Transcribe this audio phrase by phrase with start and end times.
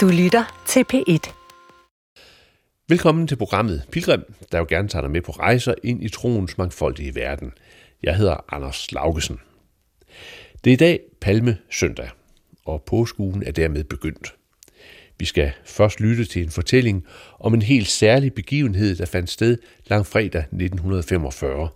[0.00, 1.32] Du lytter til P1.
[2.88, 6.58] Velkommen til programmet Pilgrim, der jo gerne tager dig med på rejser ind i troens
[6.58, 7.52] mangfoldige verden.
[8.02, 9.40] Jeg hedder Anders Laugesen.
[10.64, 12.10] Det er i dag Palme søndag,
[12.64, 14.34] og påskuen er dermed begyndt.
[15.18, 17.06] Vi skal først lytte til en fortælling
[17.40, 21.68] om en helt særlig begivenhed, der fandt sted langfredag 1945.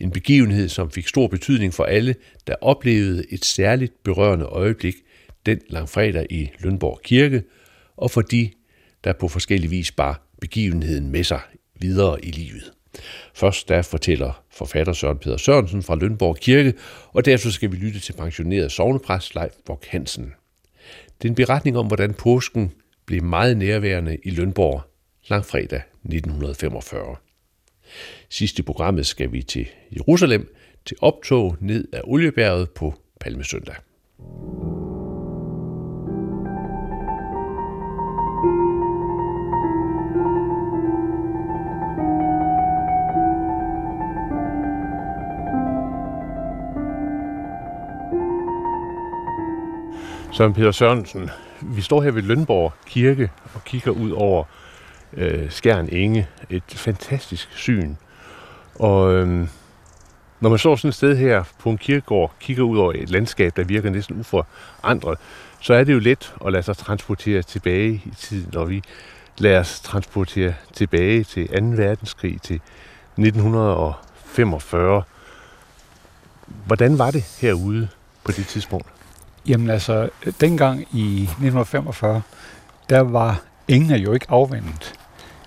[0.00, 2.14] En begivenhed, som fik stor betydning for alle,
[2.46, 4.94] der oplevede et særligt berørende øjeblik
[5.46, 7.42] den langfredag i Lønborg Kirke,
[7.96, 8.50] og for de,
[9.04, 11.40] der på forskellig vis bar begivenheden med sig
[11.80, 12.72] videre i livet.
[13.34, 16.74] Først der fortæller forfatter Søren Peter Sørensen fra Lønborg Kirke,
[17.12, 20.32] og derefter skal vi lytte til pensioneret sovnepræst Leif Borg Hansen.
[21.22, 22.72] Det er en beretning om, hvordan påsken
[23.06, 24.82] blev meget nærværende i Lønborg
[25.28, 27.16] langfredag 1945.
[28.28, 30.54] Sidst i programmet skal vi til Jerusalem
[30.84, 33.76] til optog ned ad Oliebjerget på Palmesøndag.
[50.32, 51.30] Søren Peter Sørensen,
[51.60, 54.44] vi står her ved Lønborg Kirke og kigger ud over
[55.12, 56.28] øh, Skjern Inge.
[56.50, 57.94] Et fantastisk syn.
[58.74, 59.48] Og øh,
[60.40, 63.56] når man står sådan et sted her på en kirkegård, kigger ud over et landskab,
[63.56, 65.18] der virker næsten uforandret,
[65.60, 68.82] så er det jo let at lade sig transportere tilbage i tiden, når vi
[69.38, 71.54] lader os transportere tilbage til 2.
[71.54, 72.60] verdenskrig, til
[73.18, 75.02] 1945.
[76.66, 77.88] Hvordan var det herude
[78.24, 79.01] på det tidspunkt?
[79.46, 80.08] Jamen altså,
[80.40, 82.22] dengang i 1945,
[82.90, 84.94] der var ingen jo ikke afvendet.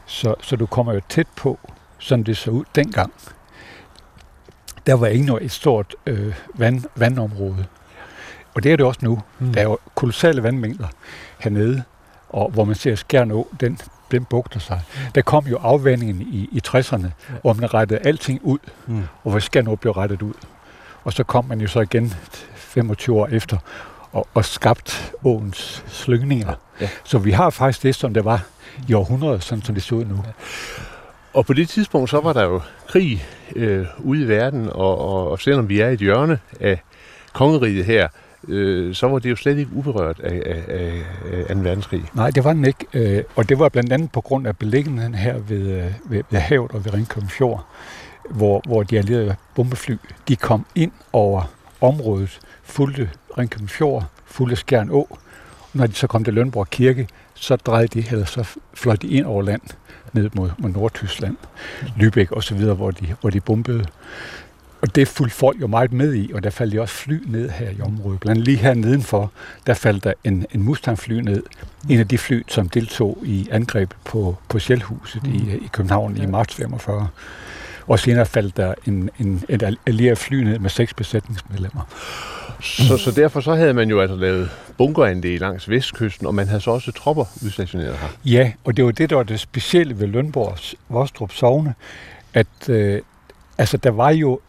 [0.06, 1.60] Så, så du kommer jo tæt på,
[1.98, 3.14] som det så ud dengang.
[4.88, 7.66] Der var ingen et stort øh, vand, vandområde.
[8.54, 9.22] Og det er det også nu.
[9.40, 9.54] Mm.
[9.54, 10.88] Der er jo kolossale vandmængder
[11.40, 11.84] hernede,
[12.30, 13.80] og hvor man ser Skjern Å, den,
[14.12, 14.82] den bugter sig.
[15.16, 17.36] Der kom jo afvandingen i, i 60'erne, ja.
[17.42, 19.04] hvor man rettede alting ud, mm.
[19.24, 20.34] og hvor Skjern Å blev rettet ud.
[21.04, 22.14] Og så kom man jo så igen
[22.76, 23.58] 25 år efter
[24.12, 26.54] og, og skabt åens slyngninger.
[26.82, 26.90] Ja.
[27.04, 28.46] Så vi har faktisk det, som det var
[28.88, 30.16] i århundreder, sådan som det så ud nu.
[30.16, 30.32] Ja.
[31.34, 33.26] Og på det tidspunkt, så var der jo krig
[33.56, 36.82] øh, ude i verden, og, og, og selvom vi er i et hjørne af
[37.34, 38.08] kongeriget her,
[38.48, 41.02] øh, så var det jo slet ikke uberørt af, af,
[41.50, 41.62] af 2.
[41.62, 42.04] verdenskrig.
[42.14, 42.86] Nej, det var den ikke.
[42.94, 46.40] Øh, og det var blandt andet på grund af beliggenheden her ved, øh, ved, ved
[46.40, 47.66] havet og ved Ringkøben Fjord,
[48.30, 49.98] hvor, hvor de allierede bombefly,
[50.28, 55.08] de kom ind over området, fulgte Ringkøben Fjord, fulgte Skjern Å.
[55.74, 59.26] Når de så kom til Lønborg Kirke, så drejede de, eller så fløj de ind
[59.26, 59.62] over land,
[60.14, 61.38] ned mod, mod Nordtyskland,
[62.00, 63.86] Lübeck og så videre, hvor de, hvor de bombede.
[64.82, 67.50] Og det fulgte folk jo meget med i, og der faldt de også fly ned
[67.50, 68.20] her i området.
[68.20, 69.32] Blandt lige her nedenfor,
[69.68, 71.44] der faldt der en, en Mustang-fly ned.
[71.90, 75.34] En af de fly, som deltog i angrebet på, på Sjælhuset mm.
[75.34, 76.24] i, i København ja.
[76.24, 77.08] i marts 45.
[77.88, 81.82] Og senere faldt der en, en, en allieret fly ned med seks besætningsmedlemmer.
[82.62, 86.62] Så, så derfor så havde man jo altså lavet bunkerandel langs vestkysten, og man havde
[86.62, 88.08] så også tropper udstationeret her.
[88.26, 91.74] Ja, og det var det, der var det specielle ved Lønborgs Vostrup Sovne,
[92.34, 93.02] at øh,
[93.58, 94.40] altså, der var jo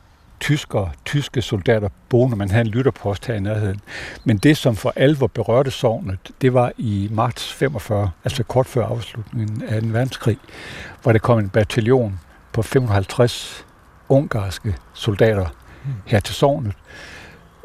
[0.41, 3.81] tyskere, tyske soldater boende, man havde en lytterpost her i nærheden.
[4.25, 8.87] Men det, som for alvor berørte sovnet, det var i marts 45, altså kort før
[8.87, 10.39] afslutningen af den verdenskrig,
[11.03, 12.21] hvor der kom en bataljon
[12.53, 13.65] på 550
[14.09, 15.47] ungarske soldater
[15.85, 15.95] hmm.
[16.07, 16.73] her til sovnet.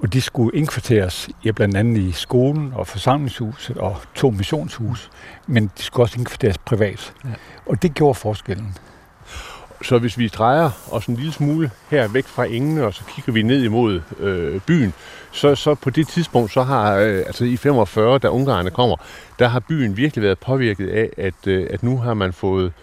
[0.01, 5.09] Og de skulle indkvarteres ja, blandt andet i skolen og forsamlingshuset og to missionshus,
[5.47, 7.13] men de skulle også indkvarteres privat.
[7.25, 7.29] Ja.
[7.66, 8.78] Og det gjorde forskellen.
[9.84, 13.34] Så hvis vi drejer os en lille smule her væk fra Engene, og så kigger
[13.34, 14.94] vi ned imod øh, byen,
[15.31, 18.95] så, så på det tidspunkt, så har, øh, altså i 45, da ungarerne kommer,
[19.39, 22.73] der har byen virkelig været påvirket af, at, øh, at nu har man fået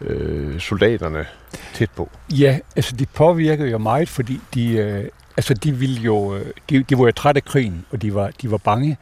[0.00, 1.26] øh, soldaterne
[1.74, 2.10] tæt på.
[2.32, 5.04] Ja, altså de påvirkede jo meget, fordi de, øh,
[5.36, 8.30] altså de ville jo, øh, de, de var jo trætte af krigen, og de var,
[8.42, 8.96] de var bange,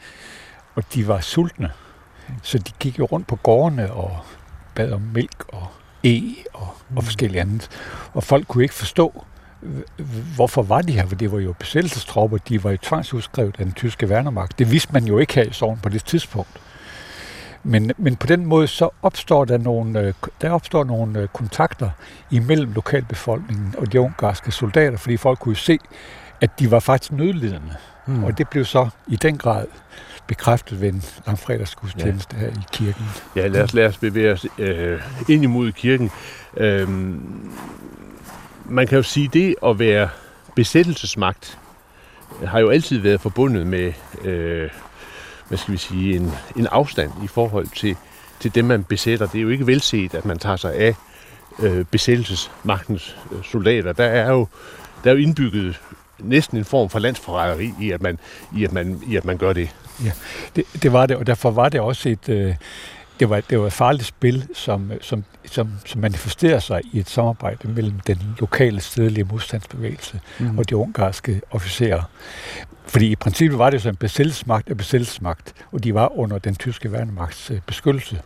[0.74, 1.70] og de var sultne.
[2.42, 4.18] Så de gik jo rundt på gårdene og
[4.74, 5.66] bad om mælk og
[6.04, 6.96] e og, mm.
[6.96, 7.68] og forskellige andet.
[8.12, 9.24] Og folk kunne ikke forstå,
[10.36, 13.74] hvorfor var de her, for det var jo besættelsestropper, de var jo tvangsudskrevet af den
[13.74, 14.58] tyske værnemagt.
[14.58, 16.60] Det vidste man jo ikke her i Sovn på det tidspunkt.
[17.64, 21.90] Men, men på den måde så opstår der nogle, øh, der opstår nogle øh, kontakter
[22.30, 25.78] imellem lokalbefolkningen og de ungarske soldater, fordi folk kunne se,
[26.42, 27.76] at de var faktisk nødlidende.
[28.06, 28.24] Mm.
[28.24, 29.66] Og det blev så i den grad
[30.26, 32.40] bekræftet ved en langfredagsgudstjeneste ja.
[32.40, 33.04] her i kirken.
[33.36, 36.10] Ja, lad os, lad os bevæge os øh, ind imod kirken.
[36.56, 37.50] Øhm,
[38.64, 40.08] man kan jo sige, det at være
[40.56, 41.58] besættelsesmagt
[42.44, 43.92] har jo altid været forbundet med,
[44.24, 44.70] øh,
[45.48, 47.96] hvad skal vi sige, en, en afstand i forhold til,
[48.40, 49.26] til dem, man besætter.
[49.26, 50.94] Det er jo ikke velset, at man tager sig af
[51.58, 53.92] øh, besættelsesmagtens øh, soldater.
[53.92, 54.46] Der er jo
[55.04, 55.80] der er jo indbygget
[56.24, 58.18] næsten en form for landsforræderi i, at man,
[58.56, 59.68] i, at man, i, at man gør det.
[60.04, 60.12] Ja,
[60.56, 62.54] det, det var det, og derfor var det også et, øh,
[63.20, 67.08] det var, det var et farligt spil, som, som, som, som manifesterer sig i et
[67.08, 70.58] samarbejde mellem den lokale stedlige modstandsbevægelse mm.
[70.58, 72.02] og de ungarske officerer.
[72.86, 76.54] Fordi i princippet var det så en besættelsesmagt af besættelsesmagt, og de var under den
[76.54, 78.20] tyske værnemagts øh, beskyttelse.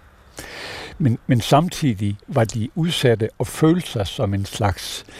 [0.98, 5.14] Men, men samtidig var de udsatte og følte sig som en slags øh,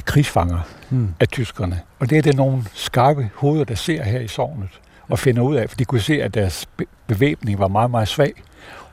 [0.00, 0.60] krigsfanger
[0.90, 1.14] mm.
[1.20, 1.80] af tyskerne.
[1.98, 5.56] Og det er det nogle skarpe hoveder, der ser her i sovnet og finder ud
[5.56, 6.68] af, for de kunne se, at deres
[7.06, 8.32] bevæbning var meget, meget svag.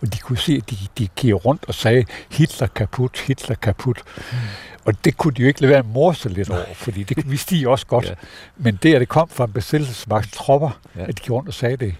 [0.01, 4.01] Og de kunne se, at de, de gik rundt og sagde, Hitler kaput, Hitler kaput.
[4.31, 4.37] Mm.
[4.85, 7.55] Og det kunne de jo ikke lade være at morse lidt over, fordi det vidste
[7.55, 8.05] de også godt.
[8.05, 8.13] ja.
[8.57, 11.01] Men det, at det kom fra en besættelsesmagt tropper, ja.
[11.01, 11.95] at de gik rundt og sagde det,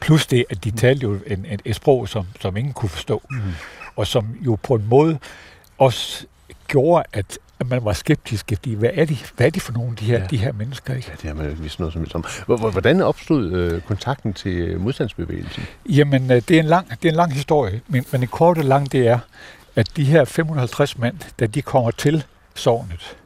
[0.00, 0.76] plus det, at de mm.
[0.76, 3.40] talte jo en, en, et sprog, som, som ingen kunne forstå, mm.
[3.96, 5.18] og som jo på en måde
[5.78, 6.26] også
[6.68, 9.96] gjorde, at, at man var skeptisk, fordi hvad er de, hvad er de for nogle
[9.96, 10.26] de her, ja.
[10.26, 10.94] de her mennesker?
[10.94, 11.08] Ikke?
[11.10, 12.72] Ja, det har man vidst noget som om.
[12.72, 15.62] Hvordan opstod øh, kontakten til modstandsbevægelsen?
[15.88, 18.58] Jamen, øh, det, er en lang, det er en lang historie, men, men en kort
[18.58, 19.18] og lang det er,
[19.76, 22.24] at de her 550 mand, da de kommer til
[22.54, 23.16] sovnet,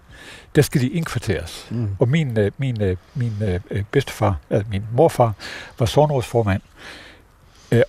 [0.56, 1.67] der skal de indkvarteres.
[1.70, 1.88] Mm.
[1.99, 3.32] Og min, øh, min, øh, min
[3.70, 5.32] øh, bedstefar, altså min morfar,
[5.79, 6.62] var sovnrådsformand,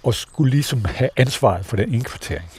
[0.03, 2.49] og skulle ligesom have ansvaret for den indkvartering.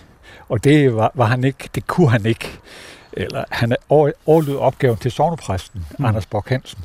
[0.48, 2.58] Og det var, var han ikke, det kunne han ikke.
[3.12, 6.04] Eller han overlød opgaven til sovnepræsten, mm.
[6.04, 6.84] Anders Borg Hansen.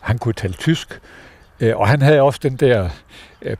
[0.00, 1.00] Han kunne tale tysk,
[1.60, 2.88] og han havde også den der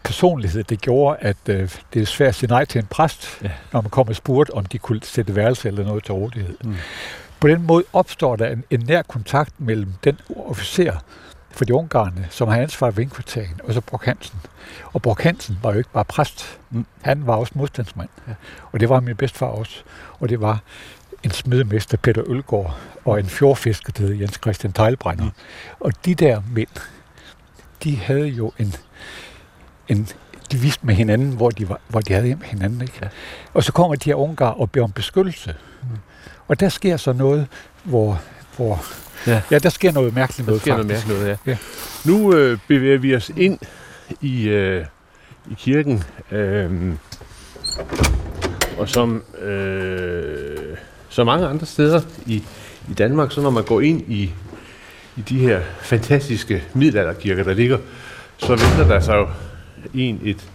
[0.04, 3.50] personlighed, det gjorde, at det er svært at sige nej til en præst, ja.
[3.72, 6.56] når man kommer og spurgte, om de kunne sætte værelse eller noget til rådighed.
[6.64, 6.76] Mm.
[7.40, 10.96] På den måde opstår der en, en nær kontakt mellem den officer
[11.50, 14.40] for de ungarne, som har ansvar for indkvarteringen, og så Brock Hansen.
[14.92, 16.86] Og Brock Hansen var jo ikke bare præst, mm.
[17.00, 18.08] han var også modstandsmand.
[18.28, 18.32] Ja.
[18.72, 19.82] Og det var min bedstefar også.
[20.20, 20.60] Og det var
[21.22, 25.24] en smedemester, Peter Ølgaard, og en fjordfisker, der hed Jens Christian Teilbrænder.
[25.24, 25.30] Mm.
[25.80, 26.68] Og de der mænd,
[27.84, 28.74] de havde jo en,
[29.88, 30.08] en
[30.52, 32.82] de vidste med hinanden, hvor de, var, hvor de havde hjem hinanden.
[32.82, 32.98] Ikke?
[33.02, 33.08] Ja.
[33.54, 35.54] Og så kommer de her ungar og beder om beskyttelse.
[35.82, 35.88] Mm.
[36.48, 37.46] Og der sker så noget,
[37.84, 38.20] hvor,
[38.56, 38.84] hvor
[39.26, 39.42] ja.
[39.50, 41.50] ja, der sker noget mærkeligt noget, der sker noget mærkeligt noget, ja.
[41.50, 41.56] ja.
[42.04, 43.58] Nu øh, bevæger vi os ind
[44.20, 44.86] i, øh,
[45.50, 46.94] i kirken, øh,
[48.78, 50.76] og som øh,
[51.12, 52.42] så mange andre steder i,
[52.90, 54.32] i Danmark, så når man går ind i,
[55.16, 57.78] i de her fantastiske middelalderkirker, der ligger,
[58.38, 59.28] så venter der sig jo
[59.94, 60.48] en et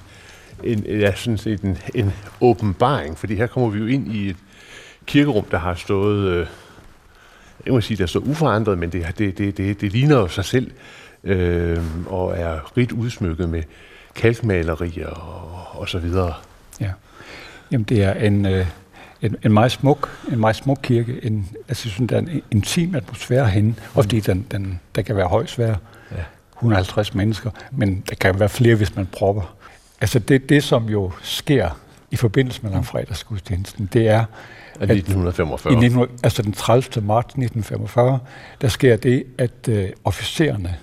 [0.64, 4.36] en, ja, sådan set en, en åbenbaring, fordi her kommer vi jo ind i et
[5.06, 6.48] kirkerum, der har stået, øh,
[7.66, 10.46] jeg må sige, der står uforandret, men det, det, det, det, det ligner jo sig
[10.46, 10.72] selv,
[11.24, 13.64] øh, og er rigt udsmykket med
[14.16, 16.34] kalkmalerier og, og så videre.
[16.80, 16.92] Ja,
[17.72, 18.66] jamen det er en, øh,
[19.22, 21.20] en, en meget smuk, en meget smuk kirke.
[21.24, 23.76] En, altså, synes, der er en intim atmosfære henne, mm.
[23.94, 25.76] og fordi den, den, der kan være højt svær.
[26.12, 26.24] Ja.
[26.58, 29.56] 150 mennesker, men der kan være flere, hvis man propper.
[30.02, 31.70] Altså det, det som jo sker
[32.12, 34.26] i forbindelse med langfredagsgudstjenesten, det er,
[34.82, 35.74] 1945.
[35.74, 37.06] I 19, altså den 30.
[37.06, 38.20] marts 1945,
[38.62, 40.76] der sker det, at øh, officererne,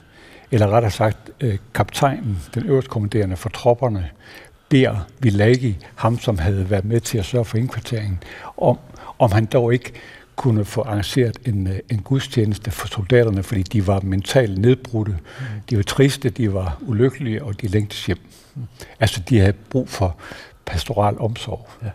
[0.51, 4.11] eller rettere sagt øh, kaptajnen, den øverste kommanderende for tropperne,
[4.75, 8.19] beder Villagi, ham som havde været med til at sørge for indkvarteringen,
[8.57, 8.79] om,
[9.19, 9.93] om han dog ikke
[10.37, 15.13] kunne få arrangeret en, øh, en gudstjeneste for soldaterne, fordi de var mentalt nedbrudte.
[15.13, 15.47] Mm.
[15.71, 18.19] De var triste, de var ulykkelige, og de længtes hjem.
[19.01, 20.17] Altså, de havde brug for
[20.67, 21.69] pastoral omsorg.
[21.83, 21.91] Ja.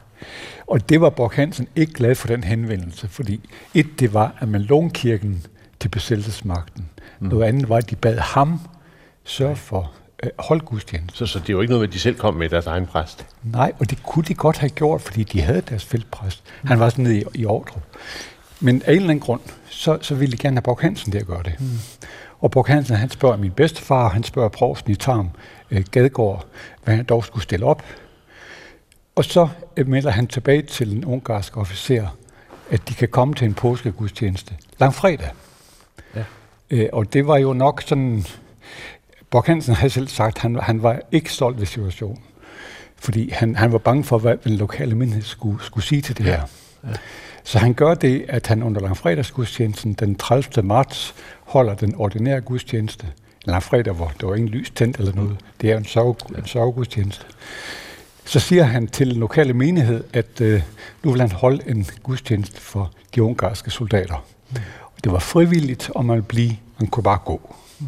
[0.68, 4.48] Og det var Borg Hansen ikke glad for den henvendelse, fordi et, det var, at
[4.48, 5.46] man lånte kirken
[5.80, 6.90] til besættelsesmagten.
[7.20, 7.28] Mm.
[7.28, 8.60] Noget andet var, at de bad ham
[9.24, 9.92] sørge for
[10.24, 11.18] øh, holdgudstjeneste.
[11.18, 13.26] Så, så det var ikke noget, at de selv kom med deres egen præst?
[13.44, 16.44] Nej, og det kunne de godt have gjort, fordi de havde deres feltpræst.
[16.62, 16.68] Mm.
[16.68, 17.84] Han var sådan nede i, i Ordrup.
[18.60, 21.20] Men af en eller anden grund, så, så ville de gerne have Borg Hansen til
[21.20, 21.56] at gøre det.
[21.60, 21.66] Mm.
[22.40, 25.30] Og Borg Hansen, han spørger min bedstefar, han spørger provsten i Tarm,
[25.72, 26.46] øh, Gadegård,
[26.84, 27.84] hvad han dog skulle stille op.
[29.16, 29.48] Og så
[29.86, 32.08] melder han tilbage til en ungarsk officer,
[32.70, 35.30] at de kan komme til en påskegudstjeneste langfredag.
[36.16, 36.24] Ja.
[36.70, 38.26] Øh, og det var jo nok sådan...
[39.30, 42.22] Borg Hansen havde selv sagt, at han, han var ikke stolt ved situationen.
[42.96, 46.26] Fordi han, han var bange for, hvad den lokale menighed skulle, skulle sige til det
[46.26, 46.30] ja.
[46.30, 46.42] her.
[46.84, 46.94] Ja.
[47.44, 50.68] Så han gør det, at han under langfredagsgudstjenesten den 30.
[50.68, 53.08] marts holder den ordinære gudstjeneste.
[53.46, 55.38] Langfredag, hvor der var ingen lys tændt eller noget.
[55.62, 57.26] Det er en, sørg, en sørgegudstjeneste
[58.30, 60.62] så siger han til den lokale menighed, at øh,
[61.04, 64.26] nu vil han holde en gudstjeneste for de ungarske soldater.
[64.50, 64.58] Mm.
[65.04, 67.56] Det var frivilligt, og man blive, man kunne bare gå.
[67.80, 67.88] Mm.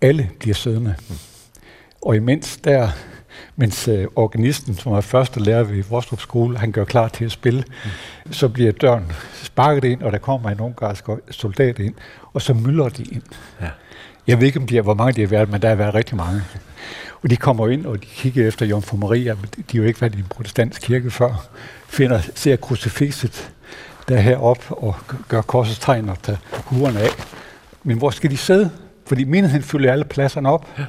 [0.00, 0.94] Alle bliver siddende.
[1.08, 1.14] Mm.
[2.02, 2.88] Og imens der,
[3.56, 7.32] mens øh, organisten, som er første lærer ved Vostrup skole, han gør klar til at
[7.32, 7.64] spille,
[8.24, 8.32] mm.
[8.32, 11.94] så bliver døren sparket ind, og der kommer en ungarsk soldat ind,
[12.32, 13.22] og så mylder de ind.
[13.60, 13.68] Ja.
[14.26, 15.94] Jeg ved ikke, om de er, hvor mange de har været, men der har været
[15.94, 16.42] rigtig mange.
[17.22, 20.00] Og de kommer ind, og de kigger efter Jomfru Maria, men de har jo ikke
[20.00, 21.48] været i en protestantisk kirke før,
[21.88, 23.52] finder, ser krucifixet
[24.08, 24.94] der herop og
[25.28, 27.08] gør korsets tegn og tager hurerne af.
[27.84, 28.70] Men hvor skal de sidde?
[29.10, 30.68] Fordi menigheden fylder alle pladserne op.
[30.78, 30.84] Ja.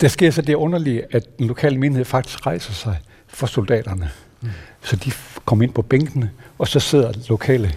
[0.00, 4.10] Der sker så det underlige, at den lokale menighed faktisk rejser sig for soldaterne.
[4.40, 4.48] Mm.
[4.82, 5.12] Så de
[5.44, 7.74] kommer ind på bænkene, og så sidder lokale,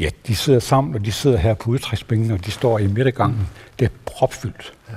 [0.00, 3.38] ja, de sidder sammen, og de sidder her på udtræksbænkene, og de står i midtergangen.
[3.38, 3.46] Mm.
[3.78, 4.72] Det er propfyldt.
[4.88, 4.94] Ja.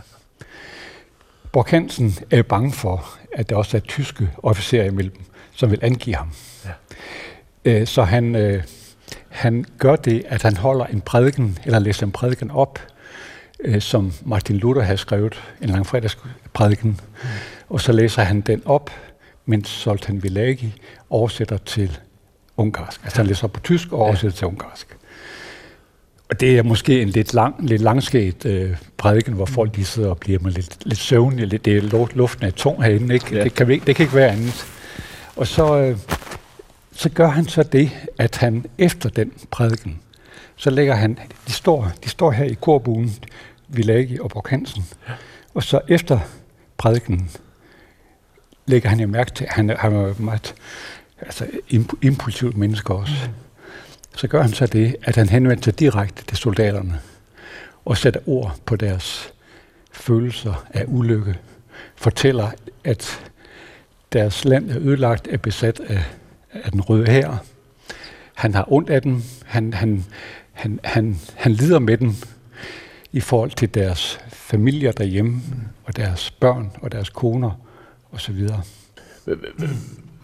[1.51, 5.21] Borg Hansen er bange for, at der også er tyske officerer imellem,
[5.55, 6.31] som vil angive ham.
[6.65, 6.71] Ja.
[7.65, 8.63] Øh, så han, øh,
[9.29, 12.79] han gør det, at han holder en prædiken, eller læser en prædiken op,
[13.63, 17.29] øh, som Martin Luther har skrevet, en langfredagsprædiken, mm.
[17.69, 18.91] og så læser han den op,
[19.45, 20.73] mens Soltan Vilagi
[21.09, 21.97] oversætter til
[22.57, 23.01] ungarsk.
[23.03, 24.37] Altså han læser op på tysk og oversætter ja.
[24.37, 24.97] til ungarsk.
[26.29, 30.09] Og det er måske en lidt, lang, lidt langskæt øh, prædiken, hvor folk de sidder
[30.09, 31.45] og bliver med lidt, lidt søvnige.
[31.45, 33.35] Lidt, det er luften er tung herinde, ikke?
[33.35, 33.43] Ja.
[33.43, 34.65] Det, kan, det kan ikke være andet.
[35.35, 35.97] Og så, øh,
[36.91, 39.99] så gør han så det, at han efter den prædiken,
[40.55, 43.13] så lægger han, de står, de står her i korbuen,
[43.73, 45.13] Villagi og Borg Hansen, ja.
[45.53, 46.19] og så efter
[46.77, 47.29] prædiken
[48.65, 50.55] lægger han jo mærke til, at han, han er meget
[51.21, 51.47] altså,
[52.01, 53.13] impulsivt menneske også.
[53.27, 53.33] Mm.
[54.15, 56.99] Så gør han så det, at han henvender sig direkte til soldaterne
[57.85, 59.33] og sætter ord på deres
[59.91, 61.39] følelser af ulykke.
[61.95, 62.51] Fortæller,
[62.83, 63.31] at
[64.13, 66.03] deres land er ødelagt, er besat af,
[66.51, 67.37] af den røde her.
[68.33, 69.23] Han har ondt af dem.
[69.45, 70.05] Han, han,
[70.51, 72.15] han, han, han lider med dem
[73.13, 75.41] i forhold til deres familier derhjemme,
[75.83, 77.51] og deres børn og deres koner
[78.11, 78.47] osv.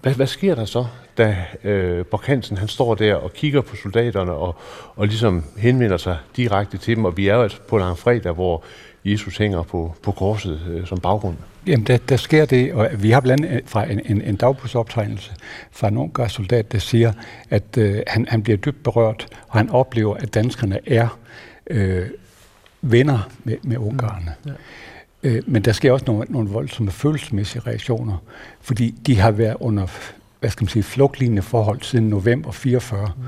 [0.01, 0.85] Hvad, hvad sker der så,
[1.17, 4.55] da øh, Borg Hansen, han står der og kigger på soldaterne og,
[4.95, 8.63] og ligesom henvender sig direkte til dem, og vi er jo på langfredag, hvor
[9.05, 11.35] Jesus hænger på, på korset øh, som baggrund.
[11.67, 15.31] Jamen, der, der sker det, og vi har blandt andet fra en, en, en dagbogsoptegnelse
[15.71, 17.13] fra en ung soldat, der siger,
[17.49, 21.17] at øh, han, han bliver dybt berørt, og han oplever, at danskerne er
[21.67, 22.07] øh,
[22.81, 24.33] venner med, med ungarerne.
[24.45, 24.51] Mm.
[25.23, 25.29] Ja.
[25.29, 28.17] Øh, men der sker også nogle, nogle voldsomme følelsesmæssige reaktioner,
[28.61, 29.87] fordi de har været under
[30.39, 33.11] hvad skal man sige, flugtlignende forhold siden november 44.
[33.17, 33.23] Mm.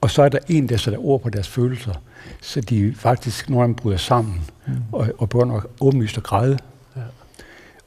[0.00, 1.92] Og så er der en, der sætter ord på deres følelser,
[2.40, 4.72] så de faktisk, af dem bryder sammen mm.
[4.92, 6.58] og, og begynder åbenlyst at græde.
[6.96, 7.00] Ja.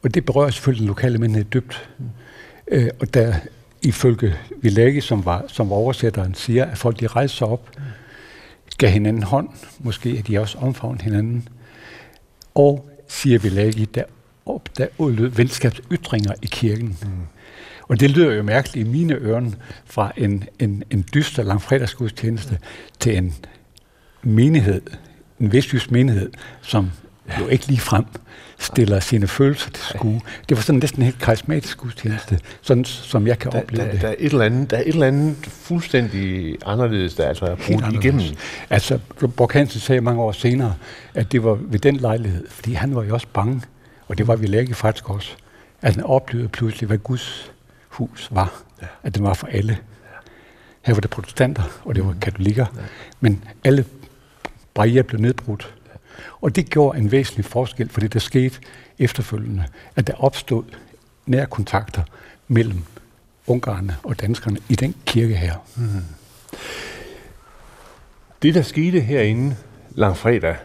[0.04, 1.89] Og det berører selvfølgelig den lokale menighed dybt.
[1.98, 2.06] Mm.
[2.68, 3.34] Øh, og der
[3.82, 7.84] ifølge Village, som var, som var oversætteren, siger, at folk de rejser sig op, mm.
[8.77, 11.50] Gav hinanden hånd, måske at de også omfavnet hinanden,
[12.55, 14.03] og siger Village, der,
[14.46, 16.98] op, der udlød venskabsytringer i kirken.
[17.01, 17.10] Mm.
[17.88, 19.51] Og det lyder jo mærkeligt i mine ører
[19.86, 22.60] fra en, en, en dyster langfredagsgudstjeneste
[23.00, 23.34] til en
[24.24, 24.81] menighed,
[25.39, 26.31] en vestjysk menighed,
[26.62, 26.91] som
[27.39, 28.05] jo ikke lige frem
[28.60, 30.22] stiller sine følelser til skue.
[30.50, 33.91] Det var sådan næsten en helt karismatisk gudstjeneste, sådan som jeg kan der, opleve der,
[33.91, 34.01] det.
[34.01, 37.55] Der er, et eller andet, der er et eller andet fuldstændig anderledes, der altså er
[37.55, 38.24] brugt igennem.
[38.69, 39.00] Altså,
[39.38, 40.74] Borg Hansen sagde mange år senere,
[41.13, 43.62] at det var ved den lejlighed, fordi han var jo også bange,
[44.07, 45.31] og det var vi læge faktisk også,
[45.81, 47.51] at han oplevede pludselig, hvad Guds
[47.89, 48.62] hus var.
[48.81, 48.88] Ja.
[49.03, 49.77] At den var for alle.
[50.81, 52.19] Her var det protestanter, og det var mm.
[52.19, 52.65] katolikker.
[52.75, 52.81] Ja.
[53.19, 53.86] Men alle
[54.74, 55.74] barriere blev nedbrudt.
[56.41, 58.60] Og det gjorde en væsentlig forskel for det, der skete
[59.00, 59.63] efterfølgende,
[59.96, 60.63] at der opstod
[61.25, 62.03] nære kontakter
[62.48, 62.84] mellem
[63.48, 65.53] ungarerne og danskerne i den kirke her.
[65.75, 66.03] Mm.
[68.41, 69.56] Det, der skete herinde
[69.96, 70.56] langfredag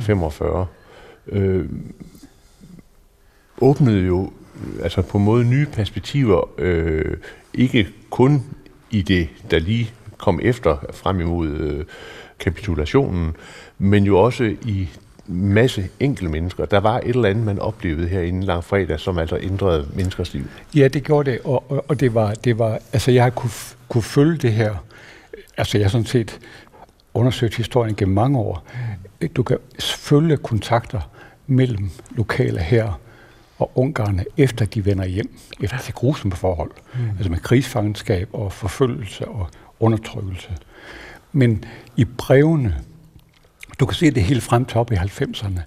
[0.00, 0.66] 45,
[1.26, 1.68] øh,
[3.60, 4.32] åbnede jo
[4.82, 7.16] altså på en måde nye perspektiver, øh,
[7.54, 8.44] ikke kun
[8.90, 11.84] i det, der lige kom efter frem imod øh,
[12.38, 13.36] kapitulationen,
[13.78, 14.88] men jo også i
[15.26, 16.64] masse enkelte mennesker.
[16.64, 20.44] Der var et eller andet, man oplevede herinde lang fredag, som altså ændrede menneskers liv.
[20.76, 23.50] Ja, det gjorde det, og, og, og det, var, det var, altså jeg har kunne,
[23.88, 24.74] kunne følge det her,
[25.56, 26.38] altså jeg har sådan set
[27.14, 28.66] undersøgt historien gennem mange år.
[29.36, 31.00] Du kan følge kontakter
[31.46, 33.00] mellem lokale her
[33.58, 37.08] og ungarerne, efter de vender hjem, efter de grusomme forhold, mm.
[37.08, 39.48] altså med krigsfangenskab og forfølgelse og
[39.80, 40.48] undertrykkelse.
[41.32, 41.64] Men
[41.96, 42.74] i brevene,
[43.80, 45.60] du kan se det helt frem til op i 90'erne,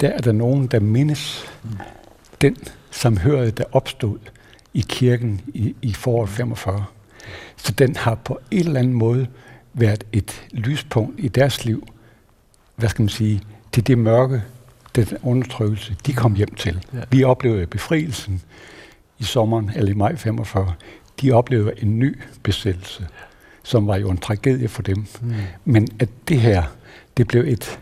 [0.00, 1.70] der er der nogen, der mindes mm.
[2.40, 2.56] den
[2.90, 4.18] samhørighed, der opstod
[4.74, 6.84] i kirken i, i foråret 45.
[7.56, 9.26] Så den har på en eller anden måde
[9.72, 11.88] været et lyspunkt i deres liv,
[12.76, 14.42] hvad skal man sige, til det mørke,
[14.96, 16.86] den undertrykkelse, de kom hjem til.
[16.94, 16.98] Ja.
[17.10, 18.42] Vi oplevede befrielsen
[19.18, 20.72] i sommeren, eller i maj 45.
[21.20, 23.06] De oplevede en ny besættelse,
[23.62, 25.06] som var jo en tragedie for dem.
[25.22, 25.34] Mm.
[25.64, 26.62] Men at det her,
[27.16, 27.78] det blev et,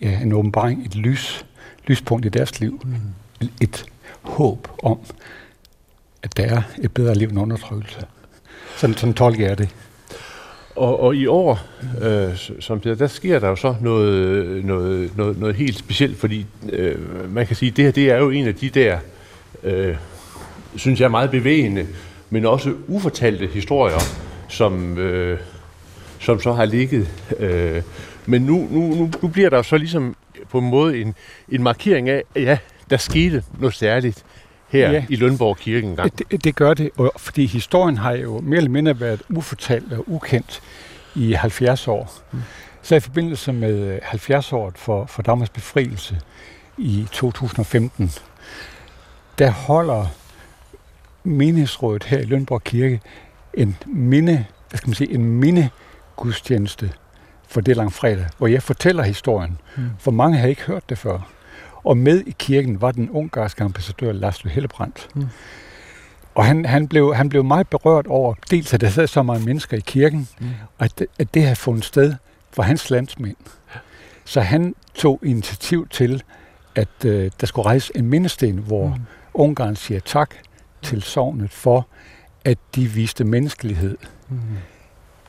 [0.00, 1.46] ja, en åbenbaring, et lys,
[1.86, 2.80] lyspunkt i deres liv.
[2.84, 3.48] Mm.
[3.60, 3.84] Et
[4.22, 4.98] håb om,
[6.22, 8.06] at der er et bedre liv end undertrykkelse.
[8.76, 9.68] Sådan, sådan tolker jeg det.
[10.76, 11.60] Og, og i år,
[12.02, 16.46] øh, som det, der sker der jo så noget, noget, noget, noget helt specielt, fordi
[16.72, 18.98] øh, man kan sige, at det her det er jo en af de der,
[19.62, 19.96] øh,
[20.76, 21.86] synes jeg, meget bevægende,
[22.30, 23.98] men også ufortalte historier,
[24.48, 25.38] som, øh,
[26.24, 27.08] som så har ligget.
[27.38, 27.82] Øh,
[28.26, 30.16] men nu, nu, nu, nu bliver der så ligesom
[30.50, 31.14] på en måde en,
[31.48, 32.58] en markering af, at ja,
[32.90, 34.24] der skete noget særligt
[34.68, 35.04] her ja.
[35.08, 36.18] i Lønborg Kirke engang.
[36.18, 40.04] Det, det gør det, og fordi historien har jo mere eller mindre været ufortalt og
[40.06, 40.62] ukendt
[41.14, 42.12] i 70 år.
[42.32, 42.38] Mm.
[42.82, 46.20] Så i forbindelse med 70-året for, for Danmarks befrielse
[46.78, 48.10] i 2015,
[49.38, 50.06] der holder
[51.24, 53.00] menighedsrådet her i Lønborg Kirke
[53.54, 55.70] en minde, hvad skal man sige, en minde
[56.16, 56.92] gudstjeneste
[57.48, 59.90] for det langfredag, hvor jeg fortæller historien, mm.
[59.98, 61.30] for mange har ikke hørt det før.
[61.84, 65.08] Og med i kirken var den ungarske ambassadør Laszlo Hellebrandt.
[65.14, 65.26] Mm.
[66.34, 69.44] Og han, han, blev, han blev meget berørt over, dels at der sad så mange
[69.44, 70.46] mennesker i kirken, mm.
[70.78, 72.14] og at, at det havde fundet sted
[72.50, 73.36] for hans landsmænd.
[74.24, 76.22] Så han tog initiativ til,
[76.74, 79.02] at øh, der skulle rejse en mindesten, hvor mm.
[79.34, 80.34] Ungarn siger tak
[80.82, 81.86] til sovnet for,
[82.44, 83.96] at de viste menneskelighed
[84.28, 84.38] mm.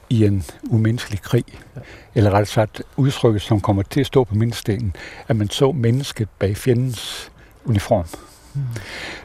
[0.10, 1.46] I en umenneskelig krig.
[1.76, 1.82] Ja.
[2.16, 4.96] Eller rettere sagt udtrykket, som kommer til at stå på mindestenen,
[5.28, 7.32] at man så mennesket bag fjendens
[7.66, 8.06] uniform.
[8.54, 8.62] Mm.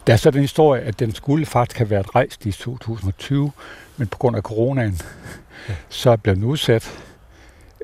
[0.06, 3.52] Der er så den historie, at den skulle faktisk have været rejst i 2020,
[3.96, 5.00] men på grund af coronaen,
[5.68, 5.74] ja.
[5.88, 6.98] så blev den udsat,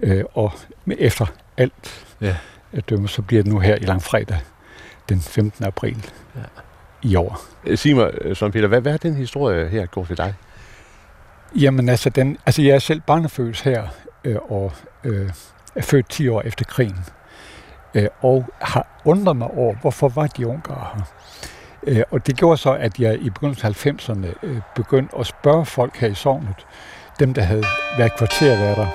[0.02, 0.52] øh, og
[0.98, 1.26] efter
[1.56, 2.36] alt ja.
[2.72, 4.38] at dømme, så bliver det nu her i langfredag,
[5.08, 5.64] den 15.
[5.64, 6.40] april ja.
[7.02, 7.40] i år.
[7.64, 10.34] Øh, sig mig, øh, Søren Peter, hvad, hvad er den historie her går for dig?
[11.60, 13.86] Jamen altså, den, altså jeg er selv barnefødt her,
[14.24, 14.72] øh, og
[15.04, 15.30] øh,
[15.76, 17.04] er født 10 år efter krigen,
[17.94, 21.02] øh, og har undret mig over, hvorfor var de ungere her?
[21.86, 25.66] Øh, og det gjorde så, at jeg i begyndelsen af 90'erne øh, begyndte at spørge
[25.66, 26.66] folk her i sovnet,
[27.20, 27.64] dem der havde
[27.98, 28.86] været kvarteret der.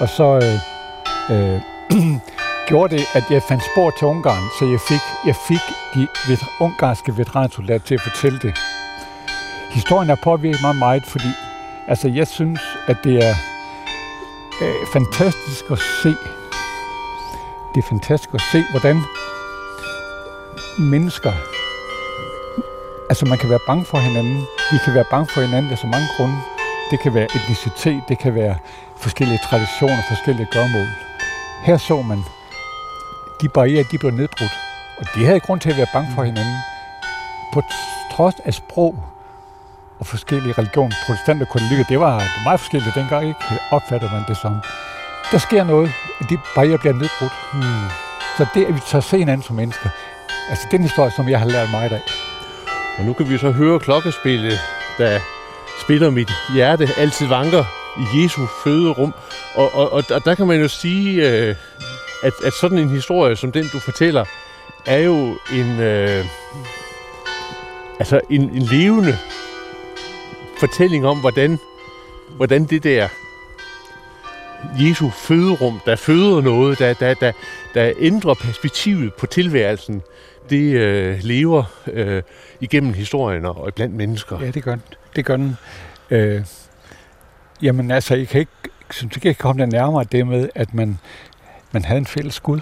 [0.00, 1.60] Og så øh, øh,
[2.68, 6.44] gjorde det, at jeg fandt spor til Ungarn, så jeg fik, jeg fik de vet,
[6.60, 8.54] ungarske veteransoldater til at fortælle det.
[9.70, 11.28] Historien har påvirket mig meget, fordi
[11.90, 13.34] altså, jeg synes, at det er
[14.62, 16.14] øh, fantastisk at se,
[17.74, 18.96] det er fantastisk at se, hvordan
[20.78, 21.32] mennesker
[23.10, 24.40] Altså, man kan være bange for hinanden.
[24.72, 26.36] Vi kan være bange for hinanden af så mange grunde.
[26.90, 28.56] Det kan være etnicitet, det kan være
[28.96, 30.88] forskellige traditioner, forskellige gørmål.
[31.64, 32.18] Her så man,
[33.40, 34.54] de barriere, de blev nedbrudt.
[34.98, 36.58] Og de havde grund til at være bange for hinanden.
[37.52, 37.62] På
[38.12, 38.94] trods af sprog
[40.00, 43.40] og forskellige religioner, protestanter og katolikker, det var meget forskelligt dengang, ikke?
[43.70, 44.52] Opfatter man det som.
[45.32, 45.90] Der sker noget,
[46.30, 47.32] de barriere bliver nedbrudt.
[47.52, 47.88] Hmm.
[48.38, 49.88] Så det, at vi tager se hinanden som mennesker,
[50.50, 52.02] altså den historie, som jeg har lært mig i dag.
[52.98, 54.58] Og nu kan vi så høre klokkespillet,
[54.98, 55.20] der
[55.84, 57.64] spiller mit hjerte altid vanker
[57.98, 59.14] i Jesu føderum.
[59.54, 61.56] Og, og, og, og der kan man jo sige, øh,
[62.22, 64.24] at, at sådan en historie som den, du fortæller,
[64.86, 66.24] er jo en, øh,
[67.98, 69.18] altså en, en levende
[70.60, 71.58] fortælling om, hvordan,
[72.36, 73.08] hvordan det der
[74.80, 77.32] Jesu føderum, der føder noget, der, der, der,
[77.74, 80.02] der ændrer perspektivet på tilværelsen,
[80.50, 82.22] det øh, lever øh,
[82.60, 84.40] igennem historien og blandt mennesker.
[84.40, 84.82] Ja, det gør den.
[85.16, 85.56] Det gør den.
[86.10, 86.44] Øh,
[87.62, 88.52] jamen altså, jeg kan ikke,
[88.90, 90.98] synes ikke, jeg kan komme der nærmere det med, at man,
[91.72, 92.60] man havde en fælles Gud,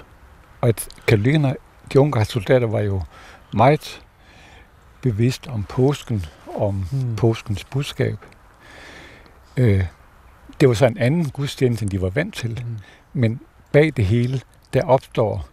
[0.61, 1.57] og at katolikkerne,
[1.93, 3.03] de unge soldater, var jo
[3.53, 4.01] meget
[5.03, 6.27] bevidst om påsken,
[6.59, 7.17] om hmm.
[7.17, 8.19] påskens budskab.
[9.57, 9.87] Øh,
[10.61, 12.63] det var så en anden gudstjeneste, end de var vant til.
[12.63, 12.79] Hmm.
[13.13, 13.41] Men
[13.73, 14.41] bag det hele,
[14.73, 15.49] der opstår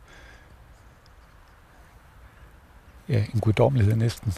[3.10, 4.34] ja, en guddommelighed næsten.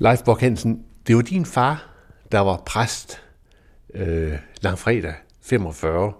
[0.00, 1.88] Leif Borg Hansen, det var din far,
[2.32, 3.22] der var præst
[3.94, 6.12] øh, langfredag 45,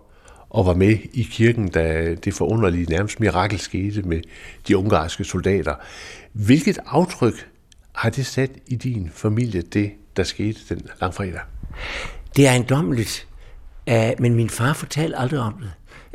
[0.51, 4.21] og var med i kirken, da det forunderlige nærmest mirakel skete med
[4.69, 5.75] de ungarske soldater.
[6.33, 7.49] Hvilket aftryk
[7.93, 11.41] har det sat i din familie, det der skete den langfredag?
[12.37, 13.27] Det er endommeligt,
[13.89, 15.55] øh, men min far fortalte aldrig om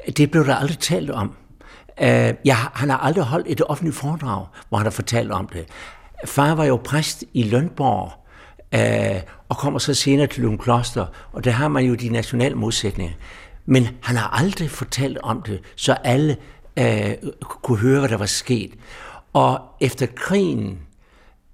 [0.05, 0.17] det.
[0.17, 1.35] Det blev der aldrig talt om.
[2.01, 5.65] Øh, jeg, han har aldrig holdt et offentligt foredrag, hvor han har fortalt om det.
[6.25, 8.11] Far var jo præst i Lønborg,
[8.73, 12.55] øh, og kommer så senere til Lund Kloster, og der har man jo de nationale
[12.55, 13.13] modsætninger.
[13.65, 16.37] Men han har aldrig fortalt om det, så alle
[16.79, 18.71] øh, kunne høre, hvad der var sket.
[19.33, 20.79] Og efter krigen,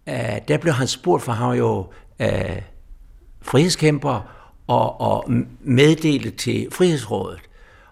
[0.10, 1.88] øh, der blev han spurgt, for han var jo
[2.20, 2.62] øh,
[3.42, 4.22] frihedskæmper
[4.68, 7.40] og, og meddele til Frihedsrådet.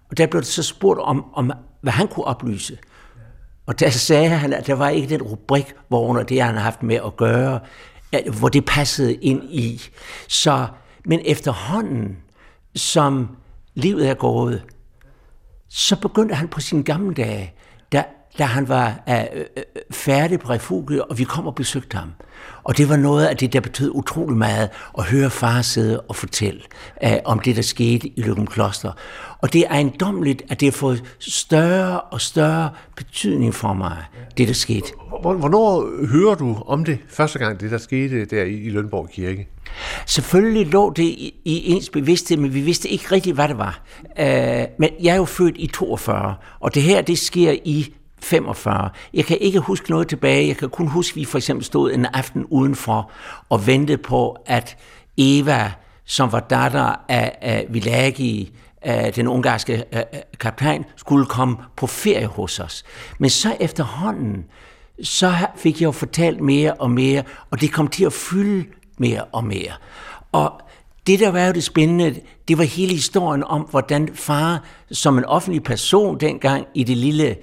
[0.10, 2.78] Og der blev det så spurgt om, om hvad han kunne oplyse.
[3.68, 6.84] Og der sagde han, at der var ikke den rubrik, hvorunder det, han har haft
[6.84, 7.60] med at gøre,
[8.40, 9.82] hvor det passede ind i.
[10.28, 10.68] Så,
[11.06, 12.18] men efterhånden,
[12.76, 13.38] som
[13.76, 14.64] livet er gået,
[15.70, 17.54] så begyndte han på sine gamle dage,
[18.38, 19.14] da, han var uh,
[19.92, 22.12] færdig på refugiet, og vi kom og besøgte ham.
[22.64, 26.16] Og det var noget af det, der betød utrolig meget at høre far sidde og
[26.16, 26.62] fortælle
[27.04, 28.92] uh, om det, der skete i Lykken Kloster.
[29.42, 33.98] Og det er ejendommeligt, at det har fået større og større betydning for mig,
[34.38, 34.88] det der skete.
[35.22, 39.48] Hvornår hører du om det første gang, det der skete der i Lønborg Kirke?
[40.06, 43.82] Selvfølgelig lå det i, i ens bevidsthed, men vi vidste ikke rigtigt, hvad det var.
[44.04, 44.26] Uh,
[44.80, 48.90] men jeg er jo født i 42, og det her, det sker i 45.
[49.14, 50.48] Jeg kan ikke huske noget tilbage.
[50.48, 53.12] Jeg kan kun huske, at vi for eksempel stod en aften udenfor
[53.50, 54.78] og ventede på, at
[55.18, 55.72] Eva,
[56.06, 60.00] som var datter af, af Vilagi, af den ungarske uh,
[60.40, 62.84] kaptajn, skulle komme på ferie hos os.
[63.20, 64.46] Men så efterhånden,
[65.04, 68.66] så fik jeg jo fortalt mere og mere, og det kom til at fylde
[68.98, 69.72] mere og mere.
[70.32, 70.62] Og
[71.08, 72.16] det, der var jo det spændende,
[72.48, 77.28] det var hele historien om, hvordan far som en offentlig person dengang i det lille
[77.28, 77.36] øh,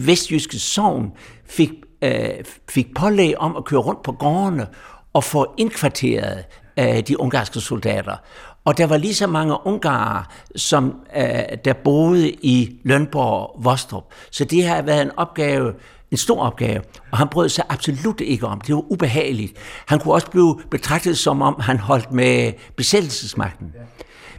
[0.00, 1.12] vestjyske sovn
[1.46, 1.70] fik,
[2.02, 2.28] øh,
[2.70, 4.66] fik pålæg om at køre rundt på gårdene
[5.12, 6.44] og få indkvarteret
[6.78, 8.16] øh, de ungarske soldater.
[8.64, 10.22] Og der var lige så mange ungarer,
[10.56, 11.22] som øh,
[11.64, 14.04] der boede i Lønborg og Vostrup.
[14.30, 15.72] Så det har været en opgave,
[16.10, 18.60] en stor opgave, og han brød sig absolut ikke om.
[18.60, 19.52] Det var ubehageligt.
[19.86, 23.72] Han kunne også blive betragtet som om, han holdt med besættelsesmagten.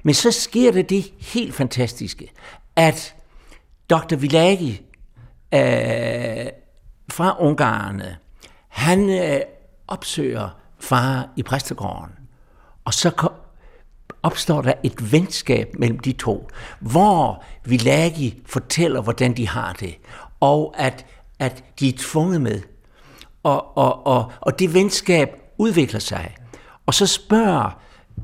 [0.03, 2.31] Men så sker det det helt fantastiske,
[2.75, 3.15] at
[3.93, 4.15] Dr.
[4.15, 4.81] Vilagi
[5.53, 6.47] øh,
[7.11, 8.17] fra Ungarne,
[8.67, 9.39] han øh,
[9.87, 12.11] opsøger far i præstegården,
[12.85, 13.29] og så
[14.23, 19.95] opstår der et venskab mellem de to, hvor Vilagi fortæller, hvordan de har det,
[20.39, 21.05] og at,
[21.39, 22.61] at de er tvunget med.
[23.43, 26.35] Og, og, og, og det venskab udvikler sig.
[26.85, 27.79] Og så spørger,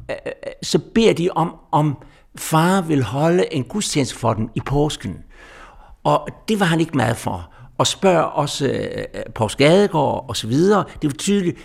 [0.10, 0.32] øh, øh
[0.63, 2.03] så beder de om, om
[2.36, 5.23] far vil holde en gudstjeneste for dem i påsken.
[6.03, 7.49] Og det var han ikke meget for.
[7.77, 10.83] Og spørger også øh, øh på Skadegaard og så videre.
[11.01, 11.57] Det var tydeligt,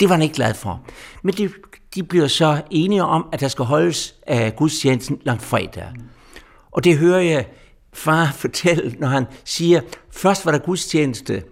[0.00, 0.80] det var han ikke glad for.
[1.22, 1.50] Men de,
[1.94, 5.92] de bliver så enige om, at der skal holdes øh, gudstjenesten langt fredag.
[6.70, 7.46] Og det hører jeg
[7.92, 11.42] far fortælle, når han siger, først var der gudstjeneste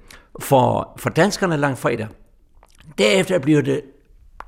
[0.40, 2.08] for, for danskerne langt fredag.
[2.98, 3.80] Derefter bliver det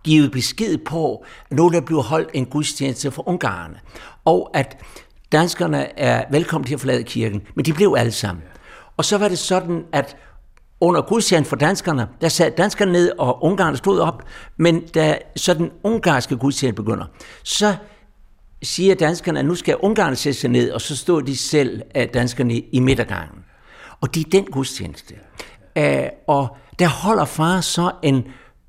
[0.05, 3.81] givet besked på, at nu der bliver holdt en gudstjeneste for ungarerne.
[4.24, 4.77] Og at
[5.33, 8.45] danskerne er velkommen til at forlade kirken, men de blev alle sammen.
[8.97, 10.17] Og så var det sådan, at
[10.81, 14.23] under gudstjenesten for danskerne, der sad danskerne ned, og ungarerne stod op,
[14.57, 17.05] men da så den ungarske gudstjeneste begynder,
[17.43, 17.77] så
[18.62, 22.09] siger danskerne, at nu skal ungarerne sætte sig ned, og så stod de selv, af
[22.09, 23.45] danskerne, i midtergangen.
[24.01, 25.14] Og det er den gudstjeneste.
[25.79, 28.25] Øh, og der holder far så en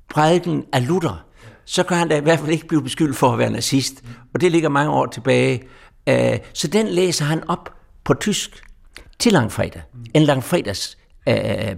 [0.08, 1.24] prædiken af Luther,
[1.64, 4.02] så kan han da i hvert fald ikke blive beskyldt for at være nazist.
[4.34, 5.62] Og det ligger mange år tilbage.
[6.06, 8.62] Øh, så den læser han op på tysk
[9.18, 9.82] til langfredag.
[10.14, 11.76] En langfredags øh,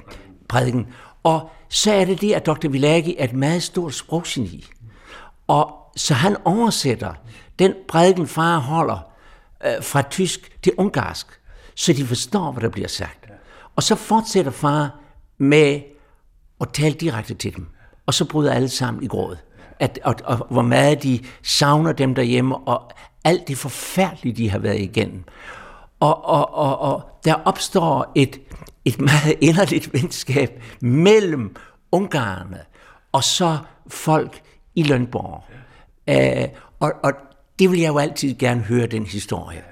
[0.48, 0.86] prædiken.
[1.22, 2.68] Og så er det det, at Dr.
[2.68, 4.66] Villagi er et meget stort sproggeni.
[5.46, 7.14] Og så han oversætter
[7.58, 9.12] den prædiken, far holder
[9.66, 11.26] øh, fra tysk til ungarsk,
[11.74, 13.26] så de forstår, hvad der bliver sagt.
[13.76, 15.00] Og så fortsætter far
[15.38, 15.80] med
[16.60, 17.68] at tale direkte til dem.
[18.06, 19.36] Og så bryder alle sammen i gråd.
[19.82, 22.92] At, og, og, hvor meget de savner dem derhjemme, og
[23.24, 25.24] alt det forfærdelige, de har været igennem.
[26.00, 28.40] Og, og, og, og der opstår et,
[28.84, 31.56] et meget inderligt venskab mellem
[31.92, 32.58] ungarerne
[33.12, 34.42] og så folk
[34.74, 35.44] i Lønborg.
[36.06, 36.44] Ja.
[36.44, 37.12] Uh, og, og
[37.58, 39.64] det vil jeg jo altid gerne høre, den historie.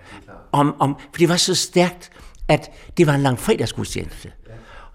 [0.53, 2.11] Om, om, for det var så stærkt,
[2.49, 4.33] at det var en lang fredagsgudstjeneste.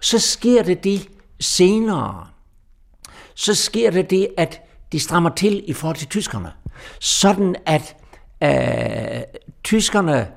[0.00, 1.08] Så sker det det
[1.40, 2.26] senere,
[3.34, 6.52] så sker der det, at de strammer til i forhold til tyskerne.
[7.00, 7.96] Sådan at
[8.42, 9.22] øh,
[9.64, 10.28] tyskerne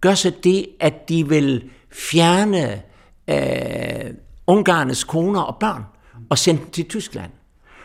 [0.00, 2.82] gør så det, at de vil fjerne
[3.28, 4.14] øh,
[4.46, 5.84] ungarnes koner og børn
[6.30, 7.30] og sende dem til Tyskland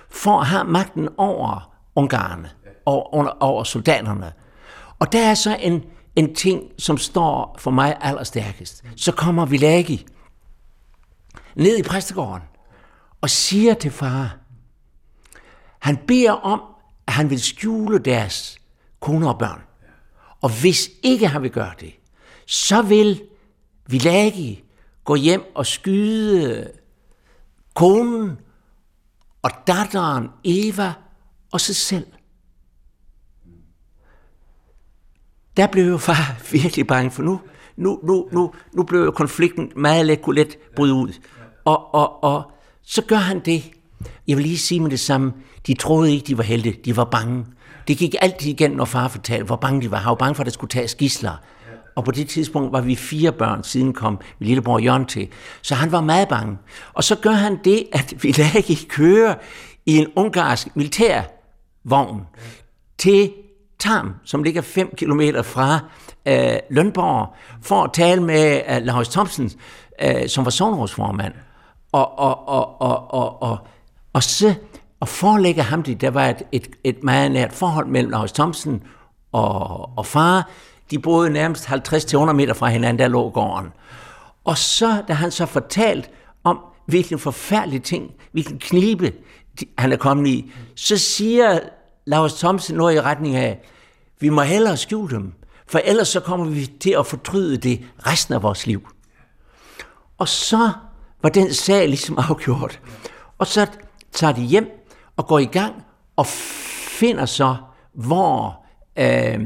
[0.10, 2.50] for at have magten over Ungarne
[2.86, 4.34] og over, over soldaterne.
[5.00, 5.84] Og der er så en,
[6.16, 8.84] en ting, som står for mig allerstærkest.
[8.96, 10.06] Så kommer Vilagi
[11.56, 12.44] ned i præstegården
[13.22, 14.38] og siger til far,
[15.80, 16.62] han beder om,
[17.08, 18.60] at han vil skjule deres
[19.00, 19.62] koner og børn.
[20.42, 21.94] Og hvis ikke han vil gøre det,
[22.46, 23.22] så vil
[23.88, 24.64] Vilagi
[25.04, 26.72] gå hjem og skyde
[27.76, 28.38] konen
[29.42, 30.94] og datteren Eva
[31.52, 32.08] og sig selv.
[35.58, 37.40] Der blev jo far virkelig bange, for nu,
[37.76, 41.14] nu, nu, nu, nu blev jo konflikten meget let, kunne let bryde ud.
[41.66, 43.72] Og, og, og så gør han det.
[44.28, 45.34] Jeg vil lige sige med det samme.
[45.70, 46.76] De troede ikke, de var heldige.
[46.86, 47.46] De var bange.
[47.88, 49.98] Det gik altid igen, når far fortalte, hvor bange de var.
[49.98, 51.42] Han var bange for, at der skulle tages gisler.
[51.96, 55.28] Og på det tidspunkt var vi fire børn, siden kom min lillebror Jørgen til.
[55.62, 56.58] Så han var meget bange.
[56.94, 59.36] Og så gør han det, at vi ikke køre
[59.86, 62.22] i en ungarsk militærvogn
[62.98, 63.32] til
[63.80, 65.80] Tam, som ligger 5 km fra
[66.26, 69.52] øh, Lønborg, for at tale med øh, Lars Thomsen,
[70.02, 71.34] øh, som var sovnrådsformand.
[71.92, 73.58] Og, og, og, og, og, og,
[74.14, 74.54] og så
[75.00, 78.84] og forelægger ham det, der var et, et, et meget nært forhold mellem Lars Thomsen
[79.32, 80.50] og, og far,
[80.92, 83.68] de boede nærmest 50-100 meter fra hinanden, der lå gården.
[84.44, 86.10] Og så, da han så fortalt
[86.44, 89.14] om, hvilken forfærdelig ting, hvilken knibe
[89.78, 91.60] han er kommet i, så siger
[92.06, 93.60] Lars Thomsen noget i retning af,
[94.20, 95.34] vi må hellere skjule dem,
[95.68, 98.88] for ellers så kommer vi til at fortryde det resten af vores liv.
[100.18, 100.72] Og så
[101.22, 102.80] var den sag ligesom afgjort.
[103.38, 103.68] Og så
[104.12, 104.79] tager de hjem
[105.20, 105.74] og går i gang
[106.16, 106.26] og
[107.00, 107.56] finder så,
[107.94, 108.66] hvor
[109.00, 109.40] øh,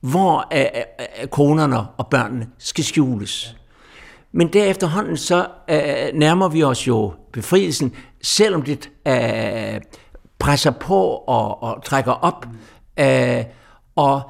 [0.00, 0.82] hvor øh, øh,
[1.22, 3.56] øh, konerne og børnene skal skjules.
[4.32, 9.80] Men derefterhånden så øh, nærmer vi os jo befrielsen, selvom det øh,
[10.38, 12.46] presser på og, og trækker op.
[13.00, 13.44] Øh,
[13.96, 14.22] og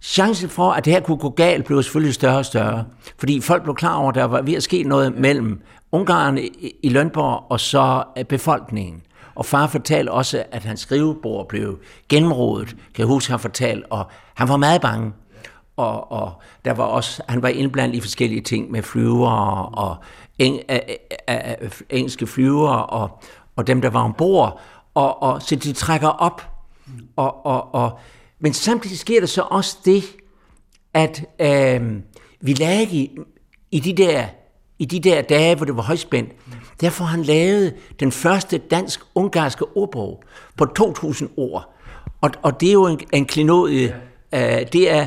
[0.00, 2.84] chancen for, at det her kunne gå galt, blev selvfølgelig større og større.
[3.18, 5.60] Fordi folk blev klar over, at der var ved at ske noget mellem
[5.92, 9.02] Ungarn i, i Lønborg og så øh, befolkningen.
[9.34, 14.06] Og far fortalte også, at hans skrivebord blev gennemrodet, Kan jeg huske, han fortalte, og
[14.34, 15.12] han var meget bange.
[15.76, 16.32] Og, og
[16.64, 19.96] der var også, han var indblandet i forskellige ting med flyvere og
[20.38, 23.22] eng, eng, engelske flyvere og,
[23.56, 24.60] og dem, der var ombord.
[24.94, 26.42] Og, og, så de trækker op.
[27.16, 27.98] Og, og, og,
[28.40, 30.04] men samtidig sker der så også det,
[30.94, 32.00] at øh,
[32.40, 33.08] vi lagde
[33.70, 34.26] i de der
[34.82, 36.32] i de der dage, hvor det var højspændt,
[36.80, 40.22] derfor han lavet den første dansk-ungarske ordbog
[40.56, 41.74] på 2.000 ord.
[42.20, 43.96] Og, og det er jo en, en klinodie.
[44.32, 44.60] Ja.
[44.60, 45.06] Uh, det er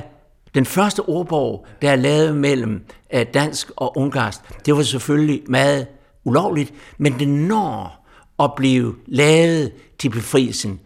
[0.55, 2.83] den første ordbog, der er lavet mellem
[3.15, 4.65] uh, dansk og ungarsk.
[4.65, 5.87] Det var selvfølgelig meget
[6.23, 8.07] ulovligt, men det når
[8.39, 10.79] at blive lavet til befrielsen,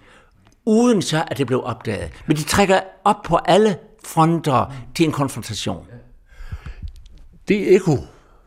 [0.66, 2.12] uden så at det blev opdaget.
[2.28, 5.86] Men de trækker op på alle fronter til en konfrontation.
[7.48, 7.98] Det ekko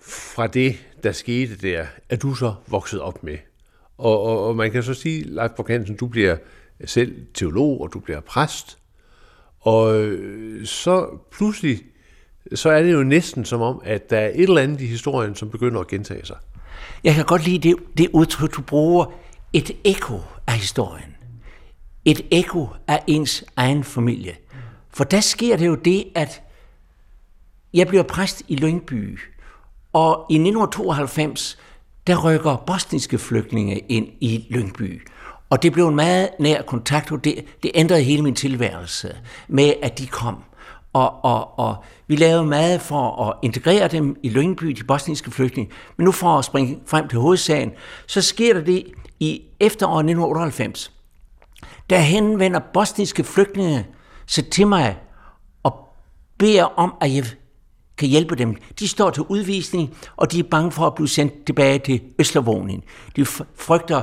[0.07, 3.38] fra det, der skete der, er du så vokset op med.
[3.99, 6.37] Og, og, og man kan så sige, Leif Borg du bliver
[6.85, 8.79] selv teolog, og du bliver præst.
[9.61, 11.83] Og øh, så pludselig,
[12.55, 15.35] så er det jo næsten som om, at der er et eller andet i historien,
[15.35, 16.37] som begynder at gentage sig.
[17.05, 19.12] Jeg kan godt lide det, det udtryk, du bruger.
[19.53, 21.17] Et ekko af historien.
[22.05, 24.37] Et ekko af ens egen familie.
[24.91, 26.43] For der sker det jo det, at
[27.75, 29.19] jeg bliver præst i Lyngby,
[29.92, 31.59] og i 1992,
[32.07, 35.09] der rykker bosniske flygtninge ind i Lyngby.
[35.50, 39.16] Og det blev en meget nær kontakt, og det, det ændrede hele min tilværelse
[39.48, 40.37] med, at de kom.
[40.92, 41.76] Og, og, og
[42.07, 45.72] vi lavede meget for at integrere dem i Lyngby, de bosniske flygtninge.
[45.96, 47.72] Men nu for at springe frem til hovedsagen,
[48.07, 48.85] så sker der det
[49.20, 50.92] i efteråret 1998.
[51.90, 53.87] Der henvender bosniske flygtninge
[54.26, 54.96] sig til mig
[55.62, 55.88] og
[56.38, 57.24] beder om, at jeg
[58.03, 58.57] kan hjælpe dem.
[58.79, 62.83] De står til udvisning, og de er bange for at blive sendt tilbage til Østlavonien.
[63.17, 63.25] De
[63.57, 64.03] frygter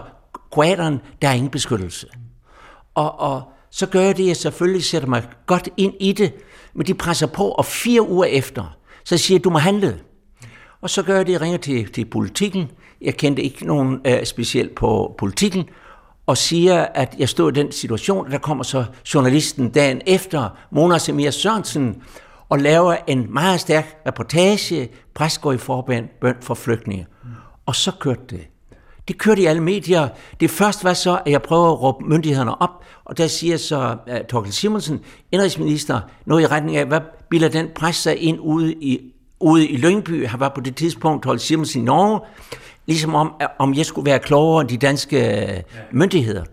[0.52, 2.08] kroaterne, der er ingen beskyttelse.
[2.96, 6.34] Og, og så gør jeg det, at jeg selvfølgelig sætter mig godt ind i det,
[6.74, 10.00] men de presser på, og fire uger efter, så siger jeg, du må handle.
[10.82, 12.72] Og så gør jeg det, jeg ringer til, til politikken.
[13.02, 15.64] Jeg kendte ikke nogen uh, specielt på politikken,
[16.26, 20.98] og siger, at jeg stod i den situation, der kommer så journalisten dagen efter, Mona
[20.98, 22.02] Semir Sørensen,
[22.50, 26.10] og laver en meget stærk reportage, præst går i forbøn
[26.42, 27.08] for flygtninge.
[27.66, 28.48] Og så kørte det.
[29.08, 30.08] Det kørte i alle medier.
[30.40, 33.98] Det første var så, at jeg prøver at råbe myndighederne op, og der siger så
[34.08, 35.00] uh, Torkel Simonsen,
[35.32, 39.00] indrigsminister, noget i retning af, hvad bilder den pres sig ind ude i,
[39.40, 40.28] ude i Lyngby?
[40.28, 42.20] Han var på det tidspunkt Torkel Simonsen i Norge,
[42.86, 46.44] ligesom om, om jeg skulle være klogere end de danske øh, myndigheder.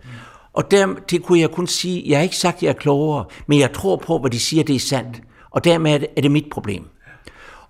[0.53, 3.25] Og der, det kunne jeg kun sige, jeg har ikke sagt, at jeg er klogere,
[3.47, 5.21] men jeg tror på, hvad de siger, det er sandt.
[5.57, 6.87] Og dermed er det, er det mit problem.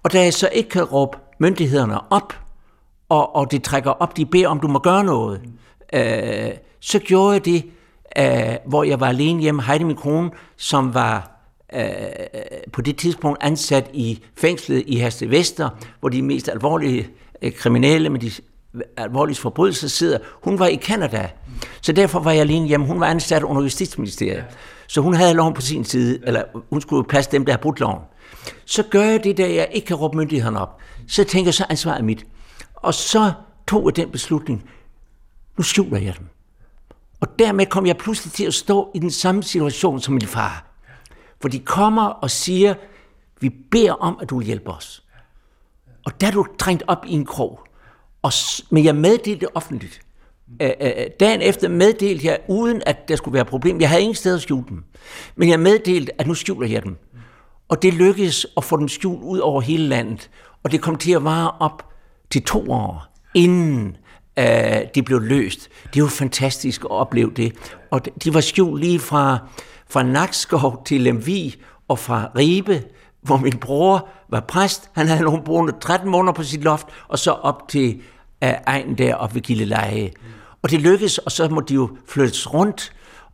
[0.03, 2.33] Og da jeg så ikke kan råbe myndighederne op,
[3.09, 5.41] og, og det trækker op, de beder om, du må gøre noget,
[5.93, 7.65] øh, så gjorde jeg det,
[8.17, 9.63] øh, hvor jeg var alene hjemme.
[9.63, 11.31] Heidi, min kone, som var
[11.73, 11.81] øh,
[12.73, 15.69] på det tidspunkt ansat i fængslet i Herste Vester,
[15.99, 17.09] hvor de mest alvorlige
[17.41, 18.31] øh, kriminelle med de
[18.97, 20.17] alvorlige forbrydelser sidder.
[20.43, 21.29] Hun var i Kanada,
[21.81, 22.85] så derfor var jeg alene hjemme.
[22.85, 24.45] Hun var ansat under Justitsministeriet,
[24.87, 27.79] så hun havde loven på sin side, eller hun skulle passe dem, der har brudt
[27.79, 28.01] loven.
[28.65, 30.79] Så gør jeg det, der jeg ikke kan råbe myndighederne op.
[31.07, 32.25] Så tænker jeg, så ansvaret mit.
[32.75, 33.31] Og så
[33.67, 34.69] tog jeg den beslutning.
[35.57, 36.27] Nu skjuler jeg dem.
[37.19, 40.65] Og dermed kom jeg pludselig til at stå i den samme situation som min far.
[41.41, 42.73] For de kommer og siger,
[43.39, 45.03] vi beder om, at du hjælper os.
[46.05, 47.59] Og der er du trængt op i en krog.
[48.21, 48.31] Og,
[48.69, 50.01] men jeg meddelte det offentligt.
[50.61, 53.81] Øh, øh, dagen efter meddelte jeg, uden at der skulle være problem.
[53.81, 54.83] Jeg havde ingen sted at skjule dem.
[55.35, 56.97] Men jeg meddelte, at nu skjuler jeg dem.
[57.69, 60.29] Og det lykkedes at få dem skjult ud over hele landet.
[60.63, 61.85] Og det kom til at vare op
[62.29, 63.05] til to år,
[63.35, 63.97] inden
[64.39, 64.45] uh,
[64.95, 65.69] det blev løst.
[65.93, 67.53] Det var fantastisk at opleve det.
[67.91, 69.37] Og de var skjult lige fra,
[69.89, 71.55] fra Nakskov til Lemvi
[71.87, 72.83] og fra Ribe,
[73.21, 74.89] hvor min bror var præst.
[74.93, 78.01] Han havde nogle boende 13 måneder på sit loft, og så op til
[78.45, 80.11] uh, egen der op ved Gilleleje.
[80.61, 82.93] Og det lykkedes, og så må de jo flyttes rundt,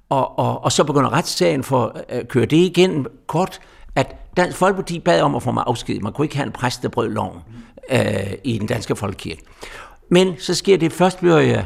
[0.09, 3.59] og, og, og så begynder retssagen for øh, at køre det igen kort,
[3.95, 6.03] at Dansk Folkeparti bad om at få mig afskedet.
[6.03, 7.39] Man kunne ikke have en præst, der brød loven
[7.91, 9.41] øh, i den danske folkekirke.
[10.09, 11.65] Men så sker det, først bliver jeg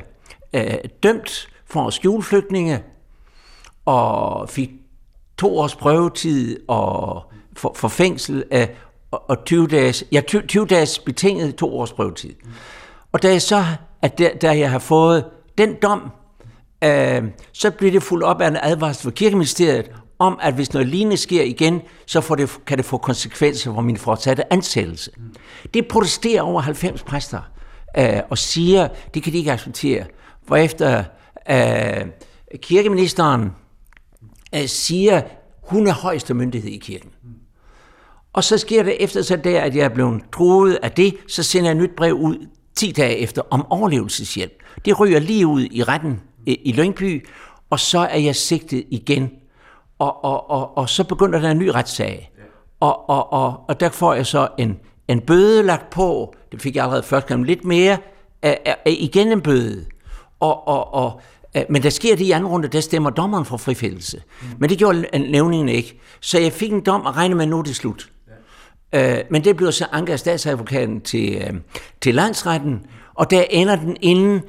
[0.54, 2.84] øh, dømt for at skjule flygtninge,
[3.86, 4.72] og fik
[5.38, 7.24] to års prøvetid og
[7.56, 8.76] for, for fængsel af,
[9.12, 12.34] og, og 20 dages, ja, 20, 20 dages betinget to års prøvetid.
[13.12, 13.65] Og da jeg så,
[14.02, 15.26] at der, da jeg har fået
[15.58, 16.12] den dom,
[16.84, 20.88] øh, så bliver det fuldt op af en advarsel fra kirkeministeriet om, at hvis noget
[20.88, 25.12] lignende sker igen, så får det, kan det få konsekvenser for min fortsatte ansættelse.
[25.74, 27.41] Det protesterer over 90 præster
[27.98, 30.06] øh, og siger, det kan de ikke acceptere.
[30.46, 31.04] Hvorefter
[31.50, 32.06] øh,
[32.62, 33.52] kirkeministeren
[34.56, 35.22] øh, siger,
[35.63, 37.10] hun er højeste myndighed i kirken.
[38.34, 41.43] Og så sker det efter så der, at jeg er blevet truet af det, så
[41.43, 44.63] sender jeg et nyt brev ud 10 dage efter om overlevelseshjælp.
[44.86, 47.28] Det ryger lige ud i retten i Lyngby,
[47.70, 49.30] og så er jeg sigtet igen
[50.00, 52.32] og, og, og, og så begynder der en ny retssag.
[52.80, 56.76] Og, og, og, og der får jeg så en, en bøde lagt på, det fik
[56.76, 57.98] jeg allerede først gang lidt mere,
[58.42, 59.86] af, af, af, igen en bøde.
[60.40, 61.22] Og, og, og,
[61.70, 64.22] men der sker det i anden runde, der stemmer dommeren for frifældelse.
[64.42, 64.48] Mm.
[64.60, 66.00] Men det gjorde nævningen ikke.
[66.22, 68.10] Så jeg fik en dom og regnede med, at nu er det slut.
[68.96, 71.54] Øh, men det blev så anket af statsadvokaten til, øh,
[72.02, 74.42] til landsretten, og der ender den inden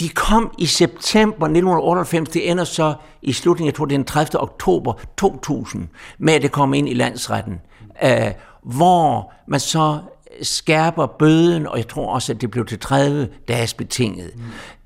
[0.00, 4.04] de kom i september 1998, det ender så i slutningen, jeg tror det er den
[4.04, 4.40] 30.
[4.42, 7.60] oktober 2000, med at det kom ind i landsretten,
[8.04, 8.30] øh,
[8.62, 9.98] hvor man så
[10.42, 14.30] skærper bøden, og jeg tror også, at det blev til 30 dages betinget.
[14.36, 14.42] Mm.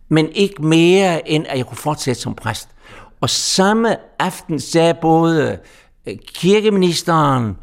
[0.08, 2.68] Men ikke mere, end at jeg kunne fortsætte som præst.
[3.20, 5.58] Og samme aften sagde både
[6.06, 7.56] øh, kirkeministeren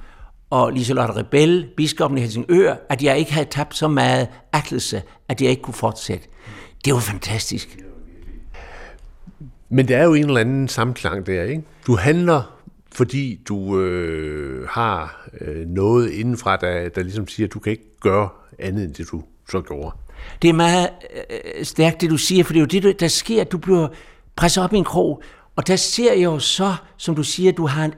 [0.49, 5.41] og Liselotte Rebel, biskoppen i Helsingør, at jeg ikke havde tabt så meget atlelse, at
[5.41, 6.27] jeg ikke kunne fortsætte.
[6.86, 7.78] Det var fantastisk.
[9.69, 11.63] Men det er jo en eller anden samklang der, ikke?
[11.88, 12.60] Du handler,
[12.91, 18.00] fordi du øh, har øh, noget indenfra, der, der ligesom siger, at du kan ikke
[18.02, 19.95] gøre andet, end det du så gjorde.
[20.41, 20.89] Det er meget
[21.30, 23.88] øh, stærkt, det du siger, for det er jo det, der sker, at du bliver
[24.36, 25.24] presset op i en krog,
[25.56, 27.93] og der ser jeg jo så, som du siger, du har en,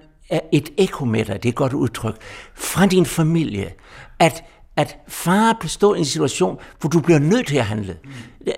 [0.52, 2.15] et ekko med dig, det er et godt udtryk,
[2.56, 3.73] fra din familie,
[4.19, 4.43] at
[4.78, 7.98] at far består i en situation, hvor du bliver nødt til at handle.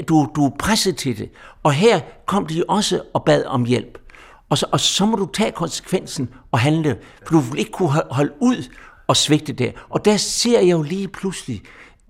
[0.08, 1.30] Du, du er presset til det.
[1.64, 3.98] Og her kom de også og bad om hjælp.
[4.50, 6.98] Og så, og så må du tage konsekvensen og handle,
[7.28, 8.70] for du vil ikke kunne holde ud
[9.08, 9.72] og svigte der.
[9.90, 11.62] Og der ser jeg jo lige pludselig,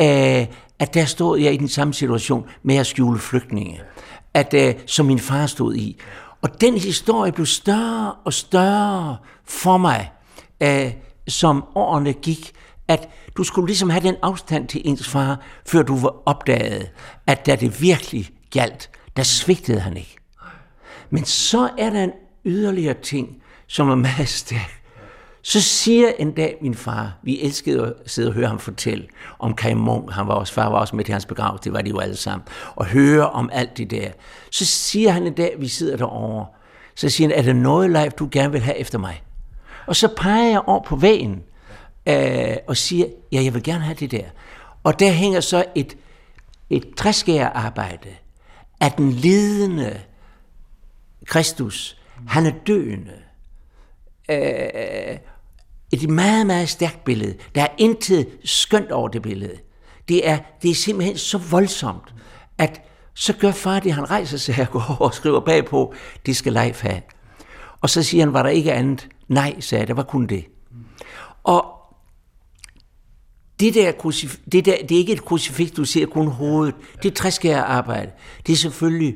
[0.01, 0.47] øh,
[0.79, 3.81] at der stod jeg i den samme situation med at skjule flygtninge,
[4.33, 5.99] at, øh, som min far stod i.
[6.41, 10.11] Og den historie blev større og større for mig,
[10.61, 10.91] øh,
[11.27, 12.53] som årene gik,
[12.89, 16.89] at du skulle ligesom have den afstand til ens far, før du var opdaget,
[17.27, 20.15] at da det virkelig galt, der svigtede han ikke.
[21.09, 22.11] Men så er der en
[22.45, 24.75] yderligere ting, som er meget stærk,
[25.41, 29.07] Så siger en dag min far, vi elskede at sidde og høre ham fortælle
[29.39, 31.81] om Kai Munk, han var også, far var også med til hans begravelse, det var
[31.81, 34.09] de jo alle sammen, og høre om alt det der.
[34.51, 36.45] Så siger han en dag, vi sidder derovre,
[36.95, 39.23] så siger han, er der noget Leif, du gerne vil have efter mig?
[39.87, 41.43] Og så peger jeg over på væggen
[42.09, 44.25] øh, og siger, ja, jeg vil gerne have det der.
[44.83, 45.97] Og der hænger så et,
[46.69, 48.09] et træskærarbejde
[48.81, 50.01] af den lidende
[51.25, 51.97] Kristus.
[52.27, 53.13] Han er døende.
[54.29, 55.17] Øh,
[55.93, 57.35] et meget, meget stærkt billede.
[57.55, 59.57] Der er intet skønt over det billede.
[60.07, 62.13] Det er, det er simpelthen så voldsomt,
[62.57, 62.81] at
[63.13, 65.93] så gør far det, han rejser sig og går og skriver bagpå,
[66.25, 67.01] det skal Leif have.
[67.81, 69.07] Og så siger han, var der ikke andet?
[69.27, 70.45] Nej, sagde jeg, der var kun det.
[71.43, 71.78] Og
[73.59, 76.75] det der, krucif- det der, det er ikke et krucifiks, du ser kun hovedet.
[77.03, 78.11] Det er træskære arbejde.
[78.47, 79.15] Det er selvfølgelig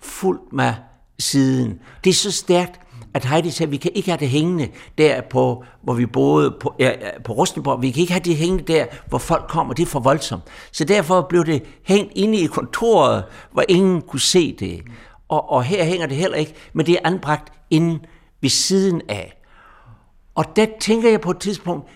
[0.00, 0.72] fuldt med
[1.18, 1.78] siden.
[2.04, 2.80] Det er så stærkt,
[3.14, 4.68] at Heidi sagde, at vi kan ikke have det hængende
[4.98, 6.92] der på, hvor vi boede på, ja,
[7.24, 7.82] på Rustenborg.
[7.82, 9.74] Vi kan ikke have det hængende der, hvor folk kommer.
[9.74, 10.42] Det er for voldsomt.
[10.72, 14.82] Så derfor blev det hængt inde i kontoret, hvor ingen kunne se det.
[15.28, 17.98] Og, og her hænger det heller ikke, men det er anbragt inde
[18.40, 19.34] ved siden af.
[20.34, 21.88] Og der tænker jeg på et tidspunkt,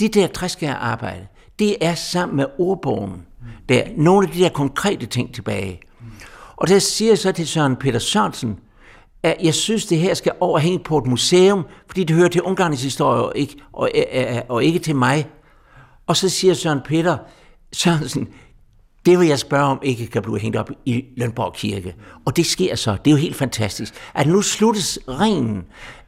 [0.00, 1.26] det der træskær arbejde,
[1.58, 3.26] det er sammen med ordbogen,
[3.68, 5.80] der nogle af de der konkrete ting tilbage.
[6.56, 8.58] Og der siger jeg så til Søren Peter Sørensen,
[9.22, 12.82] at jeg synes, det her skal overhænge på et museum, fordi det hører til Ungarns
[12.82, 15.28] historie og ikke, og, og, og ikke til mig.
[16.06, 17.18] Og så siger Søren Peter
[17.72, 18.28] Sørensen,
[19.06, 21.94] det vil jeg spørge om ikke kan blive hængt op i Lønborg Kirke.
[22.26, 22.96] Og det sker så.
[23.04, 23.94] Det er jo helt fantastisk.
[24.14, 25.64] At nu sluttes ringen,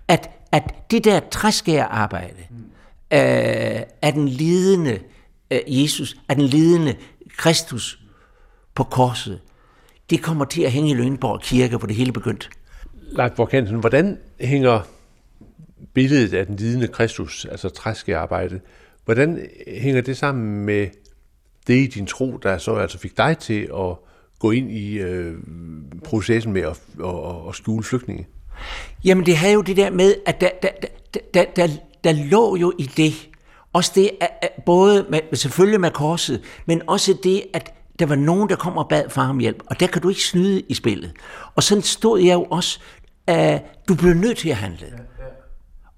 [0.09, 2.43] at, at det der træskærarbejde,
[3.13, 4.99] øh, af den lidende
[5.51, 6.95] øh, Jesus, af den lidende
[7.37, 7.99] Kristus
[8.75, 9.41] på korset,
[10.11, 12.49] det kommer til at hænge i Lønborg Kirke, hvor det hele begyndte.
[13.17, 14.81] Leif Borg hvordan hænger
[15.95, 18.61] billedet af den lidende Kristus, altså træskearbejdet,
[19.05, 20.89] hvordan hænger det sammen med
[21.67, 23.97] det i din tro, der så altså fik dig til at
[24.39, 25.35] gå ind i øh,
[26.05, 28.27] processen med at, at, at skjule flygtninge?
[29.05, 30.69] Jamen det havde jo det der med, at der, der,
[31.13, 31.69] der, der, der,
[32.05, 33.29] der lå jo i det,
[33.73, 38.15] også det, at, at både med, selvfølgelig med korset, men også det, at der var
[38.15, 40.75] nogen, der kom og bad far om hjælp, og der kan du ikke snyde i
[40.75, 41.13] spillet.
[41.55, 42.81] Og sådan stod jeg jo også,
[43.27, 44.87] at du blev nødt til at handle.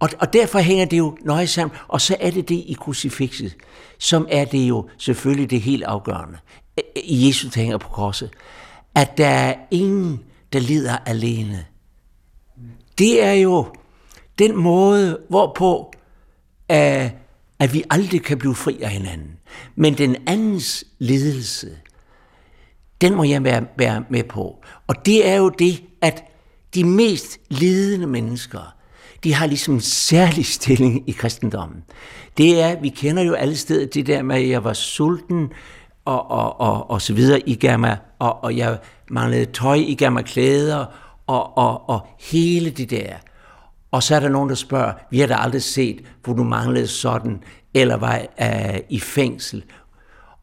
[0.00, 1.76] Og, og derfor hænger det jo nøje sammen.
[1.88, 3.56] Og så er det det i krucifixet,
[3.98, 6.38] som er det jo selvfølgelig det helt afgørende.
[6.96, 8.30] I Jesus, hænger på korset.
[8.94, 10.20] At der er ingen,
[10.52, 11.64] der lider alene.
[12.98, 13.66] Det er jo
[14.38, 15.92] den måde, hvorpå
[16.68, 17.12] at,
[17.58, 19.30] at vi aldrig kan blive fri af hinanden.
[19.76, 21.70] Men den andens lidelse,
[23.00, 24.64] den må jeg være, være med på.
[24.86, 26.24] Og det er jo det, at
[26.74, 28.74] de mest lidende mennesker,
[29.24, 31.84] de har ligesom en særlig stilling i kristendommen.
[32.38, 35.48] Det er, vi kender jo alle steder det der med, at jeg var sulten,
[36.04, 38.78] og, og, og, og så videre, I gav mig, og, og jeg
[39.10, 40.86] manglede tøj, I gav mig klæder,
[41.26, 43.14] og, og, og hele det der.
[43.90, 46.86] Og så er der nogen, der spørger, vi har da aldrig set, hvor du manglede
[46.86, 47.42] sådan,
[47.74, 49.64] eller var uh, i fængsel.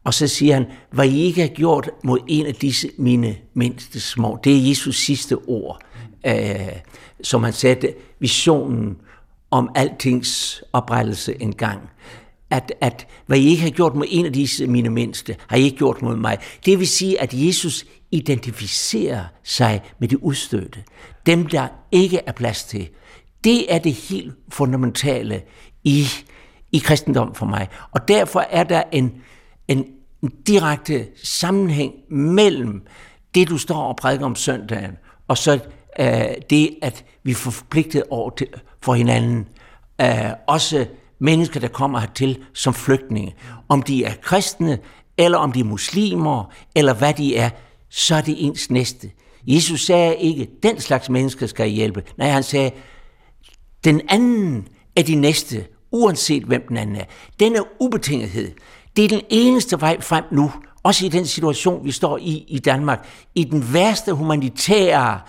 [0.04, 4.00] Og så siger han, hvad I ikke har gjort mod en af disse mine mindste
[4.00, 4.38] små.
[4.44, 5.82] Det er Jesus sidste ord,
[6.28, 6.32] uh,
[7.22, 8.96] som han satte visionen
[9.50, 11.80] om altings oprettelse en gang.
[12.50, 15.62] At, at hvad I ikke har gjort mod en af disse mine mindste, har I
[15.62, 16.38] ikke gjort mod mig.
[16.66, 20.84] Det vil sige, at Jesus identificerer sig med de udstødte.
[21.26, 22.88] Dem, der ikke er plads til.
[23.44, 25.42] Det er det helt fundamentale
[25.84, 26.06] i,
[26.72, 27.68] i kristendom for mig.
[27.90, 29.12] Og derfor er der en,
[29.68, 29.86] en,
[30.22, 32.86] en direkte sammenhæng mellem
[33.34, 34.96] det, du står og prædiker om søndagen,
[35.28, 35.58] og så
[35.98, 38.46] øh, det, at vi får forpligtet over til,
[38.80, 39.48] for hinanden.
[40.00, 40.86] Øh, også
[41.18, 43.34] mennesker, der kommer hertil som flygtninge.
[43.68, 44.78] Om de er kristne,
[45.18, 47.50] eller om de er muslimer, eller hvad de er,
[47.92, 49.10] så er det ens næste.
[49.46, 52.02] Jesus sagde ikke, den slags mennesker skal hjælpe.
[52.18, 52.70] Nej, han sagde,
[53.84, 57.04] den anden er de næste, uanset hvem den anden er.
[57.40, 58.50] Denne ubetingethed,
[58.96, 62.58] det er den eneste vej frem nu, også i den situation, vi står i i
[62.58, 65.20] Danmark, i den værste humanitære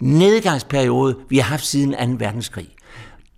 [0.00, 2.24] nedgangsperiode, vi har haft siden 2.
[2.24, 2.68] verdenskrig.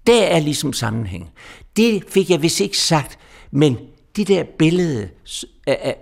[0.06, 1.30] Der er ligesom sammenhæng.
[1.76, 3.18] Det fik jeg vist ikke sagt,
[3.50, 3.78] men
[4.16, 5.08] det der billede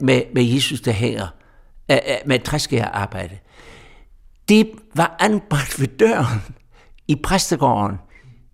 [0.01, 1.27] med, med Jesus, der hænger
[2.27, 3.39] med træskærarbejde.
[4.49, 6.43] det var anbragt ved døren
[7.09, 7.97] i præstegården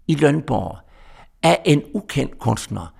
[0.08, 0.78] i Lønborg
[1.42, 2.94] af en ukendt kunstner.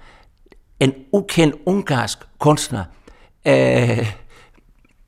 [0.81, 2.85] En ukendt ungarsk kunstner.
[3.47, 4.13] Øh,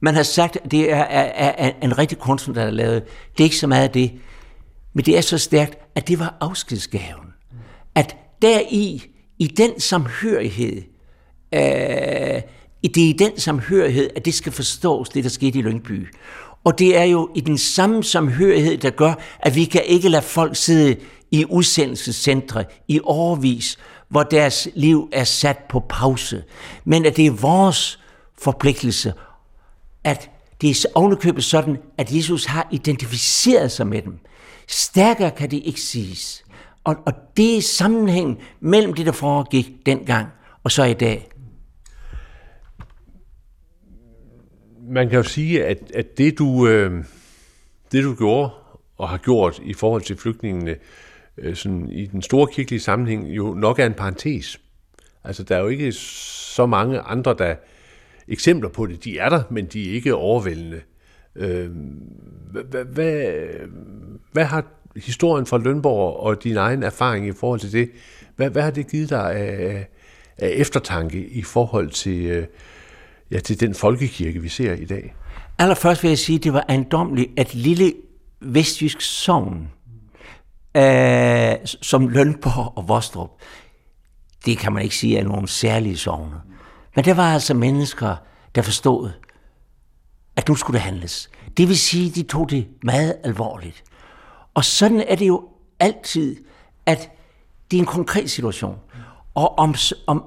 [0.00, 3.04] man har sagt, at det er, er, er en rigtig kunstner, der har lavet.
[3.32, 4.12] Det er ikke så meget af det.
[4.92, 7.26] Men det er så stærkt, at det var afskedsgaven.
[7.94, 9.02] At der i,
[9.38, 10.82] i den samhørighed,
[11.54, 12.42] øh,
[12.88, 16.08] det er i den samhørighed, at det skal forstås, det der skete i Lyngby.
[16.64, 20.22] Og det er jo i den samme samhørighed, der gør, at vi kan ikke lade
[20.22, 20.96] folk sidde
[21.30, 23.78] i udsendelsescentre i overvis,
[24.08, 26.44] hvor deres liv er sat på pause.
[26.84, 28.00] Men at det er vores
[28.38, 29.12] forpligtelse,
[30.04, 30.30] at
[30.60, 34.18] det er ovenikøbet sådan, at Jesus har identificeret sig med dem.
[34.68, 36.44] Stærkere kan det ikke siges.
[36.84, 40.26] Og, og det er sammenhæng mellem det, der foregik dengang,
[40.64, 41.28] og så i dag.
[44.88, 47.04] Man kan jo sige, at, at det, du, øh,
[47.92, 48.50] det du gjorde
[48.96, 50.76] og har gjort i forhold til flygtningene,
[51.38, 54.60] øh, sådan i den store kirkelige sammenhæng, jo nok er en parentes.
[55.24, 57.54] Altså, der er jo ikke så mange andre, der
[58.28, 59.04] eksempler på det.
[59.04, 60.80] De er der, men de er ikke overvældende.
[61.36, 61.70] Øh,
[62.50, 63.32] hvad, hvad,
[64.32, 64.64] hvad har
[64.96, 67.90] historien fra Lønborg og din egen erfaring i forhold til det,
[68.36, 69.88] hvad, hvad har det givet dig af,
[70.38, 72.46] af eftertanke i forhold til, øh,
[73.34, 75.14] ja, til den folkekirke, vi ser i dag?
[75.58, 77.92] Allerførst vil jeg sige, at det var andomligt, at lille
[78.40, 79.68] vestjysk sogn,
[80.76, 83.30] øh, som Lønborg og Vostrup,
[84.46, 86.36] det kan man ikke sige er nogle særlige sovne.
[86.96, 88.16] Men der var altså mennesker,
[88.54, 89.10] der forstod,
[90.36, 91.30] at nu skulle det handles.
[91.56, 93.84] Det vil sige, at de tog det meget alvorligt.
[94.54, 95.48] Og sådan er det jo
[95.80, 96.36] altid,
[96.86, 97.10] at
[97.70, 98.76] det er en konkret situation.
[99.34, 99.74] Og om,
[100.06, 100.24] om,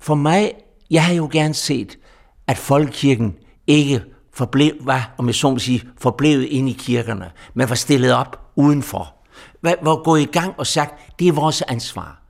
[0.00, 0.52] for mig,
[0.90, 1.98] jeg har jo gerne set,
[2.46, 3.34] at folkekirken
[3.66, 4.02] ikke
[4.34, 8.40] forblev, var, om jeg så må sige, forblevet inde i kirkerne, men var stillet op
[8.56, 9.14] udenfor.
[9.62, 12.22] Var gået i gang og sagt, det er vores ansvar.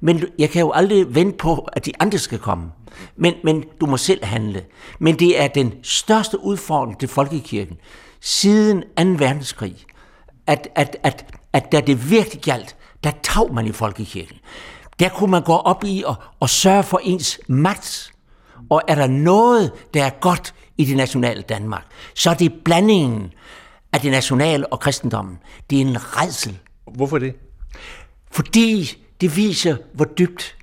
[0.00, 2.64] Men jeg kan jo aldrig vente på, at de andre skal komme.
[3.16, 4.64] Men, men du må selv handle.
[4.98, 7.76] Men det er den største udfordring til folkekirken
[8.20, 8.86] siden 2.
[8.96, 9.76] verdenskrig,
[10.46, 14.36] at, at, at, at da det virkelig galt, der tag man i folkekirken.
[15.00, 18.13] Der kunne man gå op i og, og sørge for ens magt.
[18.74, 23.32] Og er der noget, der er godt i det nationale Danmark, så er det blandingen
[23.92, 25.38] af det nationale og kristendommen.
[25.70, 26.58] Det er en redsel.
[26.94, 27.34] Hvorfor det?
[28.30, 30.56] Fordi det viser, hvor dybt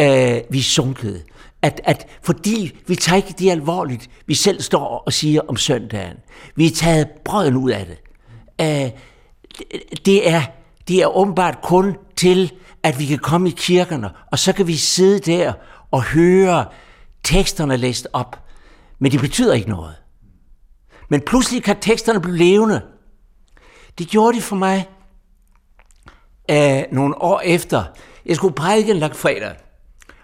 [0.00, 1.22] øh, vi er sunket.
[1.62, 6.16] At, at fordi vi tager ikke det alvorligt, vi selv står og siger om søndagen.
[6.56, 7.98] Vi er taget brøden ud af det.
[8.60, 8.90] Øh,
[10.04, 10.42] det, er,
[10.88, 12.52] det er åbenbart kun til,
[12.82, 15.52] at vi kan komme i kirkerne, og så kan vi sidde der
[15.90, 16.64] og høre
[17.28, 18.42] teksterne læst op.
[18.98, 19.94] Men det betyder ikke noget.
[21.08, 22.82] Men pludselig kan teksterne blive levende.
[23.98, 24.88] Det gjorde de for mig
[26.50, 27.84] øh, nogle år efter.
[28.26, 29.56] Jeg skulle prædike en fredag,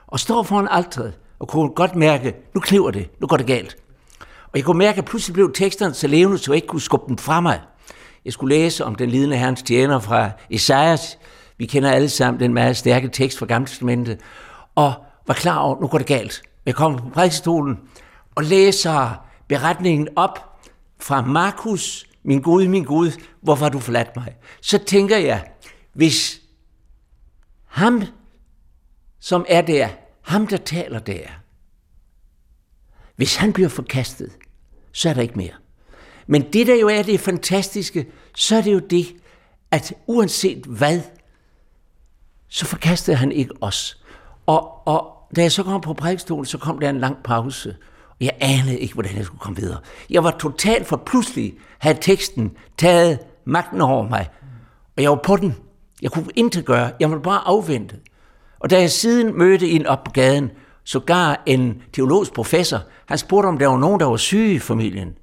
[0.07, 3.77] og stå foran alteret, og kunne godt mærke, nu kliver det, nu går det galt.
[4.21, 7.09] Og jeg kunne mærke, at pludselig blev teksterne så levende, så jeg ikke kunne skubbe
[7.09, 7.61] dem fra mig.
[8.25, 11.19] Jeg skulle læse om den lidende herrens tjener fra Esajas.
[11.59, 14.21] Vi kender alle sammen den meget stærke tekst fra Gamle Testamentet.
[14.75, 14.93] Og
[15.27, 16.43] var klar over, nu går det galt.
[16.67, 17.81] Jeg kommer på prædikestolen
[18.35, 20.61] og læser beretningen op
[21.01, 23.11] fra Markus, min Gud, min Gud,
[23.41, 24.37] hvorfor har du forladt mig?
[24.61, 25.49] Så tænker jeg,
[25.93, 26.41] hvis
[27.67, 28.03] ham,
[29.21, 29.89] som er der,
[30.23, 31.27] ham der taler der,
[33.17, 34.31] hvis han bliver forkastet,
[34.93, 35.55] så er der ikke mere.
[36.27, 39.17] Men det der jo er det fantastiske, så er det jo det,
[39.71, 41.01] at uanset hvad,
[42.49, 44.05] så forkastede han ikke os.
[44.47, 47.77] Og, og da jeg så kom på prædikstolen, så kom der en lang pause,
[48.09, 49.79] og jeg anede ikke, hvordan jeg skulle komme videre.
[50.11, 54.29] Jeg var totalt for pludselig havde teksten taget magten over mig,
[54.97, 55.55] og jeg var på den.
[56.03, 56.91] Jeg kunne intet gøre.
[57.01, 57.97] Jeg måtte bare afvente.
[58.61, 60.51] Og da jeg siden mødte en op på gaden,
[60.85, 65.15] sågar en teologisk professor, han spurgte, om der var nogen, der var syge i familien.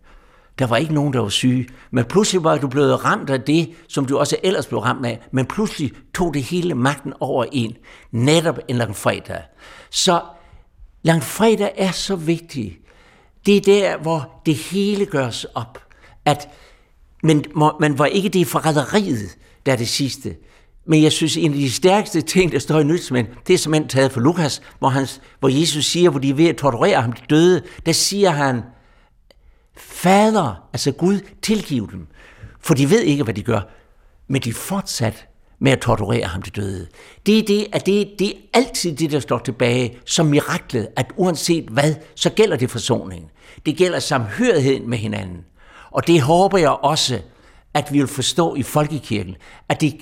[0.59, 1.67] Der var ikke nogen, der var syge.
[1.91, 5.19] Men pludselig var du blevet ramt af det, som du også ellers blev ramt af.
[5.31, 7.75] Men pludselig tog det hele magten over en.
[8.11, 9.41] Netop en langfredag.
[9.89, 10.21] Så
[11.03, 12.77] langfredag er så vigtig.
[13.45, 15.79] Det er der, hvor det hele gøres op.
[16.25, 16.49] At,
[17.23, 17.45] men
[17.79, 20.35] man var ikke det forræderiet, der er det sidste.
[20.85, 23.89] Men jeg synes, en af de stærkeste ting, der står i nyhedsmænd, det er simpelthen
[23.89, 25.07] taget for Lukas, hvor, han,
[25.39, 28.61] hvor Jesus siger, hvor de er ved at torturere ham til døde, der siger han,
[29.82, 32.07] Fader, altså Gud, tilgiv dem,
[32.59, 33.61] for de ved ikke, hvad de gør,
[34.27, 35.27] men de fortsat
[35.59, 36.88] med at torturere ham til døde.
[37.25, 41.05] Det er, det, at det, det er altid det, der står tilbage som miraklet, at
[41.15, 43.29] uanset hvad, så gælder det forsoningen.
[43.65, 45.38] Det gælder samhørigheden med hinanden.
[45.91, 47.19] Og det håber jeg også,
[47.73, 49.36] at vi vil forstå i folkekirken,
[49.69, 49.95] at det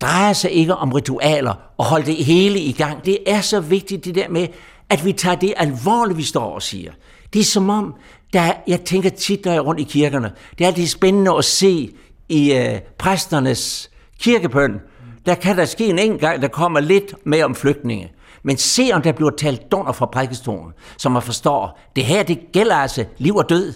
[0.00, 3.04] drejer sig ikke om ritualer og holde det hele i gang.
[3.04, 4.48] Det er så vigtigt det der med,
[4.90, 6.92] at vi tager det alvorligt, vi står og siger.
[7.32, 7.94] Det er som om,
[8.34, 11.44] der, jeg tænker tit, når jeg er rundt i kirkerne, det er altid spændende at
[11.44, 11.90] se
[12.28, 14.80] i øh, præsternes kirkebøn,
[15.26, 18.12] Der kan der ske en enkelt gang, der kommer lidt med om flygtninge.
[18.42, 22.38] Men se om der bliver talt dunder fra prædikestolen, så man forstår, det her det
[22.52, 23.74] gælder altså liv og død.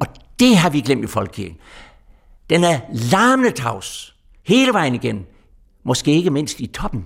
[0.00, 0.06] Og
[0.38, 1.56] det har vi glemt i folkekirken.
[2.50, 4.14] Den er larmende tavs
[4.46, 5.26] hele vejen igen.
[5.84, 7.04] Måske ikke mindst i toppen.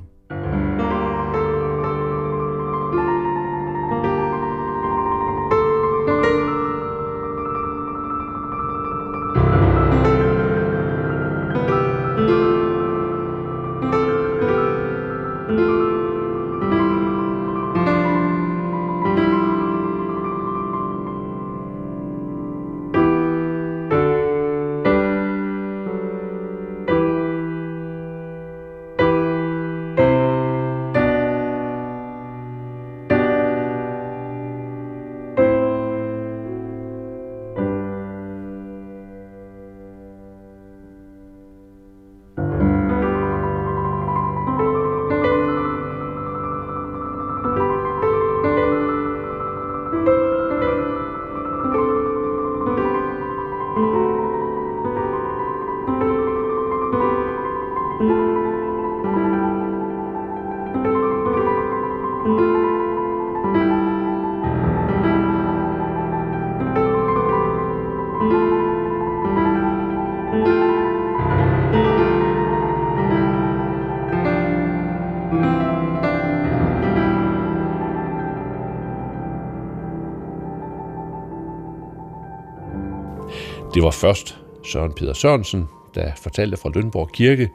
[83.74, 85.64] Det var først Søren Peter Sørensen,
[85.94, 87.50] der fortalte fra Lønborg Kirke.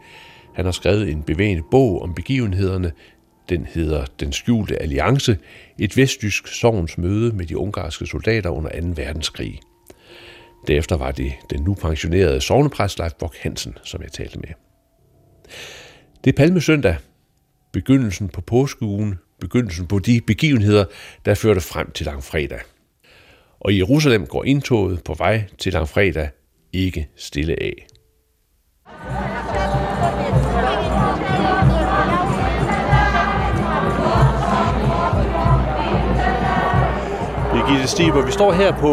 [0.56, 2.92] Han har skrevet en bevægende bog om begivenhederne.
[3.50, 5.38] Den hedder Den skjulte alliance,
[5.80, 8.88] et vestjysk sovens møde med de ungarske soldater under 2.
[8.96, 9.60] verdenskrig.
[10.68, 14.50] Derefter var det den nu pensionerede sovnepræst Leif Bok Hansen, som jeg talte med.
[16.24, 16.96] Det er palmesøndag,
[17.72, 20.86] begyndelsen på påskeugen, begyndelsen på de begivenheder,
[21.26, 22.60] der førte frem til langfredag
[23.64, 26.30] og i Jerusalem går indtoget på vej til langfredag
[26.74, 27.88] ikke stille af.
[37.54, 38.92] Birgitte Stiber, vi står her på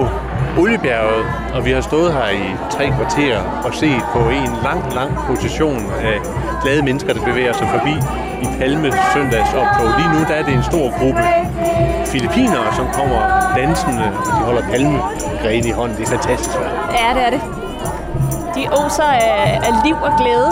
[0.61, 5.13] Oliebjerget, og vi har stået her i tre kvarter og set på en lang, lang
[5.27, 6.19] position af
[6.63, 7.95] glade mennesker, der bevæger sig forbi
[8.45, 9.89] i Palme søndags optog.
[9.99, 11.50] Lige nu der er det en stor gruppe
[12.13, 13.21] filippinere, som kommer
[13.57, 15.97] dansende, og de holder palmegrene i hånden.
[15.97, 16.59] Det er fantastisk.
[17.01, 17.41] Ja, det er det.
[18.55, 20.51] De oser af, af liv og glæde.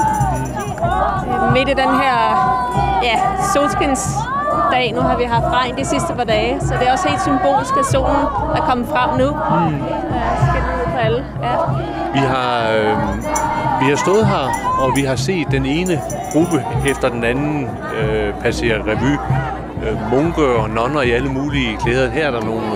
[1.29, 2.17] Øh, midt i den her
[3.03, 3.17] ja,
[3.55, 4.09] solskins
[4.73, 4.93] dag.
[4.93, 7.77] Nu har vi haft regn de sidste par dage, så det er også helt symbolsk,
[7.79, 8.23] at solen
[8.57, 9.31] er kommet frem nu.
[9.31, 9.83] Mm.
[10.15, 11.25] Ja, ud på alle.
[11.43, 11.55] Ja.
[12.13, 12.97] Vi har, øh,
[13.81, 14.45] vi har stået her,
[14.79, 16.01] og vi har set den ene
[16.33, 19.19] gruppe efter den anden øh, passere revy
[19.87, 22.11] øh, munke og nonner i alle mulige klæder.
[22.11, 22.67] Her er der nogle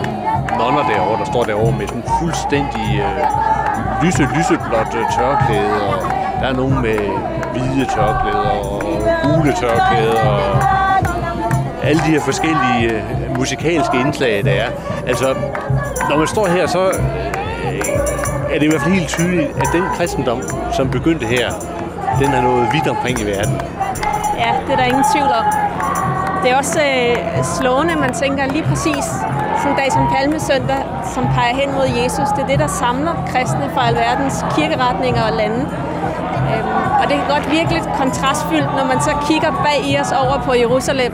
[0.58, 6.02] nonner derovre, der står derovre med sådan fuldstændig øh, lyse, lyseblåt øh, tørklæde, og
[6.40, 6.98] der er nogen med
[7.52, 8.82] hvide tørklæder og
[9.22, 10.62] gule tørklæder og
[11.82, 14.70] alle de her forskellige øh, musikalske indslag, der er.
[15.06, 15.34] Altså,
[16.08, 17.78] når man står her, så øh,
[18.52, 20.42] er det i hvert fald helt tydeligt, at den kristendom,
[20.72, 21.50] som begyndte her,
[22.18, 23.60] den er noget vidt omkring i verden.
[24.38, 25.44] Ja, det er der ingen tvivl om.
[26.42, 29.04] Det er også øh, slående, man tænker lige præcis
[29.60, 30.82] sådan en dag som Palmesøndag,
[31.14, 32.28] som peger hen mod Jesus.
[32.34, 35.60] Det er det, der samler kristne fra alverdens kirkeretninger og lande.
[36.50, 36.68] Øhm,
[37.00, 40.36] og det kan godt virke lidt kontrastfyldt, når man så kigger bag i os over
[40.46, 41.12] på Jerusalem,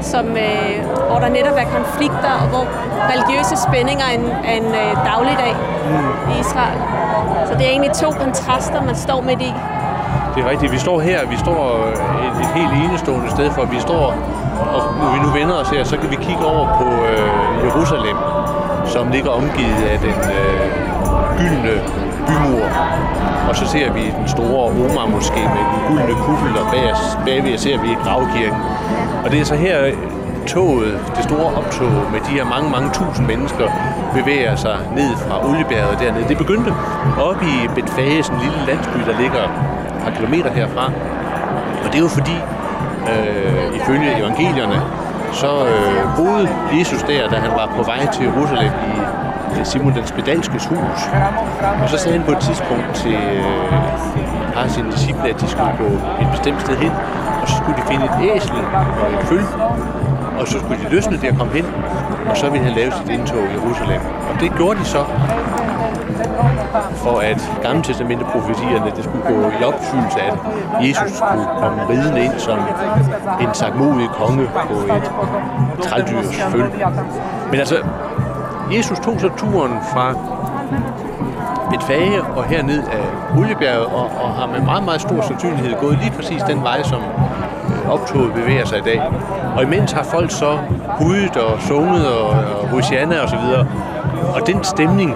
[0.00, 0.76] som, øh,
[1.08, 2.64] hvor der netop er konflikter, og hvor
[3.12, 5.54] religiøse spændinger er en, er en øh, dagligdag
[5.90, 6.32] mm.
[6.32, 6.78] i Israel.
[7.48, 9.52] Så det er egentlig to kontraster, man står midt i.
[10.34, 10.72] Det er rigtigt.
[10.72, 11.60] Vi står her, vi står
[12.26, 14.14] et, et helt enestående sted, for vi står,
[14.74, 18.16] og når vi nu vender os her, så kan vi kigge over på øh, Jerusalem,
[18.86, 20.66] som ligger omgivet af den øh,
[21.38, 21.74] gyldne
[22.26, 22.66] bymur.
[23.48, 26.94] Og så ser vi den store Omar måske med den gyldne kuppel, og bag,
[27.26, 28.60] bagved ser vi gravkirken.
[29.24, 29.76] Og det er så her
[30.46, 33.68] toget, det store optog med de her mange, mange tusind mennesker,
[34.14, 36.28] bevæger sig ned fra Oliebjerget dernede.
[36.28, 36.74] Det begyndte
[37.20, 39.50] op i Betfage, en lille landsby, der ligger et
[40.04, 40.86] par kilometer herfra.
[41.84, 42.36] Og det er jo fordi,
[43.12, 44.80] øh, ifølge evangelierne,
[45.32, 46.48] så øh, boede
[46.78, 50.98] Jesus der, da han var på vej til Jerusalem i øh, Simon den Spedalskes hus.
[51.82, 55.40] Og så sagde han på et tidspunkt til øh, et par af sine disciple, at
[55.40, 55.90] de skulle gå
[56.22, 56.92] et bestemt sted hen,
[57.42, 58.56] og så skulle de finde et æsel
[59.02, 59.44] og et føl,
[60.40, 61.66] og så skulle de løsne det og komme hen,
[62.30, 64.00] og så ville han lave sit indtog i Jerusalem.
[64.30, 65.04] Og det gjorde de så
[67.04, 70.34] for at gamle testamente profetierne det skulle gå i opfyldelse, at
[70.88, 72.58] Jesus skulle komme ridende ind som
[73.40, 75.10] en sagmodig konge på et
[75.82, 76.64] trældyrs føl.
[77.50, 77.76] Men altså,
[78.76, 80.14] Jesus tog så turen fra
[81.70, 86.12] Betfage og herned af Oliebjerget og, og har med meget, meget stor sandsynlighed gået lige
[86.16, 87.00] præcis den vej, som
[87.68, 89.02] øh, optoget bevæger sig i dag.
[89.56, 90.58] Og imens har folk så
[91.00, 92.28] hudet og sunget og,
[92.60, 93.66] og Hosianna og så videre.
[94.34, 95.14] Og den stemning,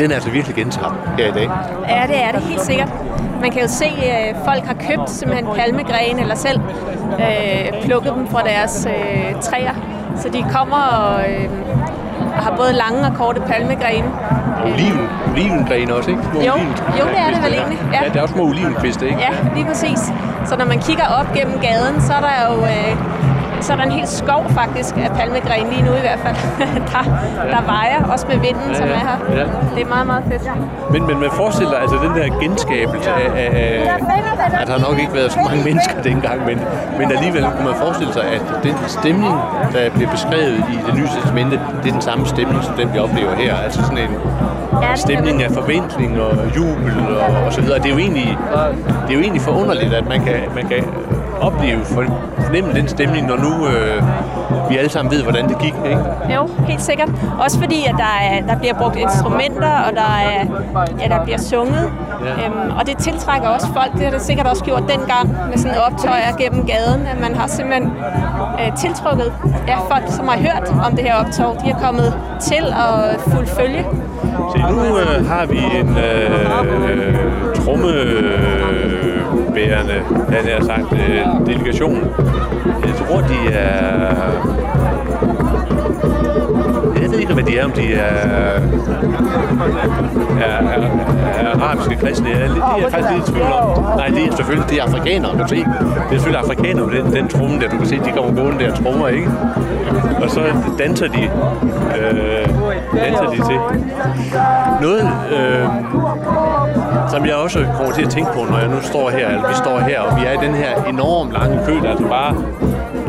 [0.00, 1.50] den er altså virkelig gentaget her i dag.
[1.88, 2.88] Ja, det er det helt sikkert.
[3.40, 6.60] Man kan jo se, at folk har købt simpelthen palmegrene, eller selv
[7.24, 9.74] øh, plukket dem fra deres øh, træer.
[10.16, 11.48] Så de kommer og, øh,
[12.36, 14.08] og har både lange og korte palmegrene.
[14.64, 16.22] Oliven, olivengrene også, ikke?
[16.32, 16.54] Små Jo,
[16.98, 18.04] jo, det er det vel egentlig, ja.
[18.04, 19.20] Ja, der er også små olivenkviste, ikke?
[19.20, 20.00] Ja, lige præcis.
[20.46, 23.19] Så når man kigger op gennem gaden, så er der jo øh,
[23.60, 26.36] så er der en hel skov faktisk af palmegren lige nu i hvert fald,
[26.92, 27.02] der,
[27.54, 28.92] der vejer, også med vinden, Ja, som ja.
[28.92, 29.16] er her.
[29.38, 29.44] Ja.
[29.74, 30.42] Det er meget, meget fedt.
[30.92, 33.90] Men, men man forestiller altså den der genskabelse af, af, af
[34.60, 36.58] at der har nok ikke været så mange mennesker dengang, men,
[36.98, 39.34] men alligevel kunne man forestille sig, at den stemning,
[39.72, 42.98] der bliver beskrevet i det nye testamente, det er den samme stemning, som den vi
[42.98, 43.56] oplever her.
[43.56, 44.10] Altså sådan en
[44.82, 47.78] Ja, stemning af forventning og jubel og, og så videre.
[47.78, 48.38] Det er jo egentlig,
[49.06, 50.84] det er jo egentlig forunderligt, at man kan, man kan
[51.40, 52.04] opleve, for,
[52.38, 54.02] fornemme den stemning, når nu øh,
[54.70, 55.74] vi alle sammen ved, hvordan det gik.
[55.84, 56.00] Ikke?
[56.34, 57.10] Jo, helt sikkert.
[57.38, 60.44] Også fordi, at der, er, der bliver brugt instrumenter, og der, er,
[61.00, 61.92] ja, der bliver sunget.
[62.24, 62.46] Ja.
[62.46, 63.92] Øhm, og det tiltrækker også folk.
[63.92, 67.06] Det har det sikkert også gjort dengang med sådan optøjer gennem gaden.
[67.06, 67.92] At man har simpelthen
[68.60, 69.32] øh, tiltrukket
[69.68, 71.56] ja, folk, som har hørt om det her optog.
[71.64, 73.86] De er kommet til at fuldfølge.
[74.52, 77.30] Se, nu øh, har vi en øh,
[79.54, 81.96] bærende han har sagt, øh, delegation.
[82.86, 85.29] Jeg tror, de er...
[87.20, 88.04] Ikke, hvad de er, om de er,
[90.40, 90.88] er, er,
[91.40, 92.28] er arabiske kristne.
[92.28, 93.82] Jeg er Det er jeg faktisk lidt i tvivl om.
[93.96, 95.56] Nej, det er selvfølgelig det er afrikanere, kan du se.
[95.56, 97.68] Det er selvfølgelig afrikanere med den, den tromme der.
[97.68, 99.30] Du kan se, de kommer gående der trommer, ikke?
[100.22, 100.42] Og så
[100.78, 101.22] danser de,
[101.98, 102.48] øh,
[102.94, 103.58] danser de til.
[104.80, 105.02] Noget,
[105.36, 105.68] øh,
[107.10, 109.54] som jeg også kommer til at tænke på, når jeg nu står her, eller vi
[109.54, 112.34] står her, og vi er i den her enormt lange kø, der altså bare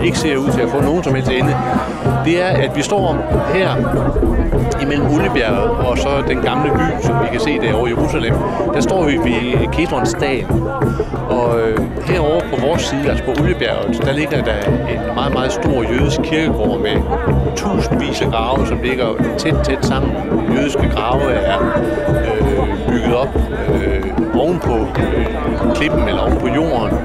[0.03, 1.55] ikke ser ud til at få nogen som helst ende,
[2.25, 3.15] det er, at vi står
[3.53, 3.69] her
[4.81, 8.33] imellem Oliebjerget og så den gamle by, som vi kan se derovre i Jerusalem.
[8.73, 10.47] Der står vi ved Kedrons dag.
[11.29, 14.59] Og øh, herovre på vores side, altså på Oliebjerget, der ligger der
[14.89, 16.95] en meget, meget stor jødisk kirkegård med
[17.55, 19.07] tusindvis af grave, som ligger
[19.37, 20.11] tæt, tæt sammen.
[20.55, 21.57] Jødiske grave er
[22.07, 23.35] øh, bygget op
[23.73, 25.25] øh, ovenpå øh,
[25.75, 26.97] klippen eller ovenpå jorden,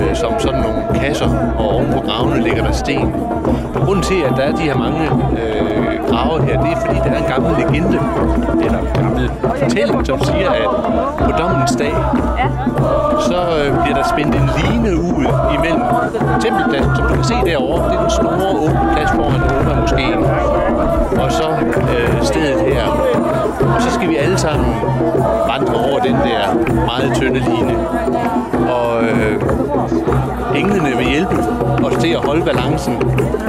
[0.00, 1.28] øh, som sådan nogle kasser,
[1.58, 3.14] og ovenpå gravene ligger der sten.
[3.74, 5.02] Og grunden til, at der er de her mange
[5.42, 7.98] øh, grave her, det er fordi, der er en gammel legende,
[8.64, 10.68] eller en gammel fortælling, som siger, at
[11.18, 11.94] på dommens dag,
[13.20, 15.26] så øh, bliver der spændt en line ud
[15.56, 15.82] imellem
[16.40, 17.90] tempelpladsen, som du kan se derovre.
[17.90, 20.24] Det er den store åbne plads foran Nova Moskeen.
[21.24, 21.48] Og så
[21.94, 22.84] øh, stedet her.
[23.74, 24.74] Og så skal vi alle sammen
[25.52, 26.42] vandre over den der
[26.86, 27.76] meget tynde line.
[28.78, 29.40] Og øh,
[30.56, 31.36] englene vil hjælpe
[31.84, 32.94] os til at holde balancen.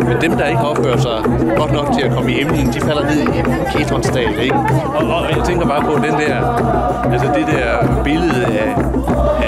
[0.08, 1.18] Men dem, der ikke opfører sig
[1.58, 3.42] godt nok til at komme i himlen, de falder ned i
[3.72, 4.56] Kedronsdal, ikke?
[4.96, 6.36] Og, og jeg tænker bare på den der,
[7.14, 8.70] altså det der billede af,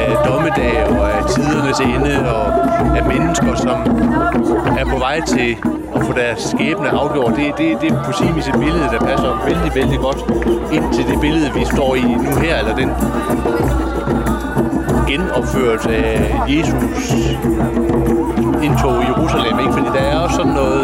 [0.01, 2.45] af dommedag og af tidernes ende og
[2.97, 3.78] af mennesker, som
[4.80, 5.58] er på vej til
[5.95, 7.34] at få deres skæbne afgjort.
[7.36, 10.20] Det, det, det er på sin vis et billede, der passer vældig, vældig godt
[10.72, 12.89] ind til det billede, vi står i nu her, eller den
[15.14, 17.14] genopført af Jesus
[18.64, 19.74] indtog i Jerusalem, ikke?
[19.78, 20.84] Fordi der er også sådan noget,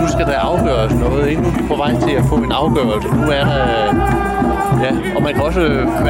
[0.00, 1.42] nu skal der afgøres noget, ikke?
[1.42, 3.08] Nu er vi på vej til at få en afgørelse.
[3.08, 3.64] Nu er der,
[4.84, 5.60] ja, og man kan også,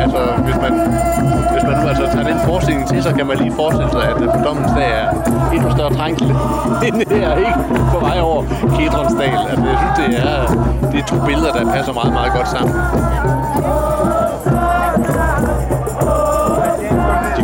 [0.05, 0.73] altså, hvis man,
[1.53, 4.17] hvis man nu altså tager den forestilling til, så kan man lige forestille sig, at
[4.17, 5.09] på dommens dag er
[5.55, 6.29] endnu større trængsel
[6.87, 7.55] end her, ikke?
[7.93, 8.43] På vej over
[8.77, 9.37] Kedronsdal.
[9.51, 10.37] Altså, jeg synes, det er,
[10.93, 12.75] det er to billeder, der passer meget, meget godt sammen.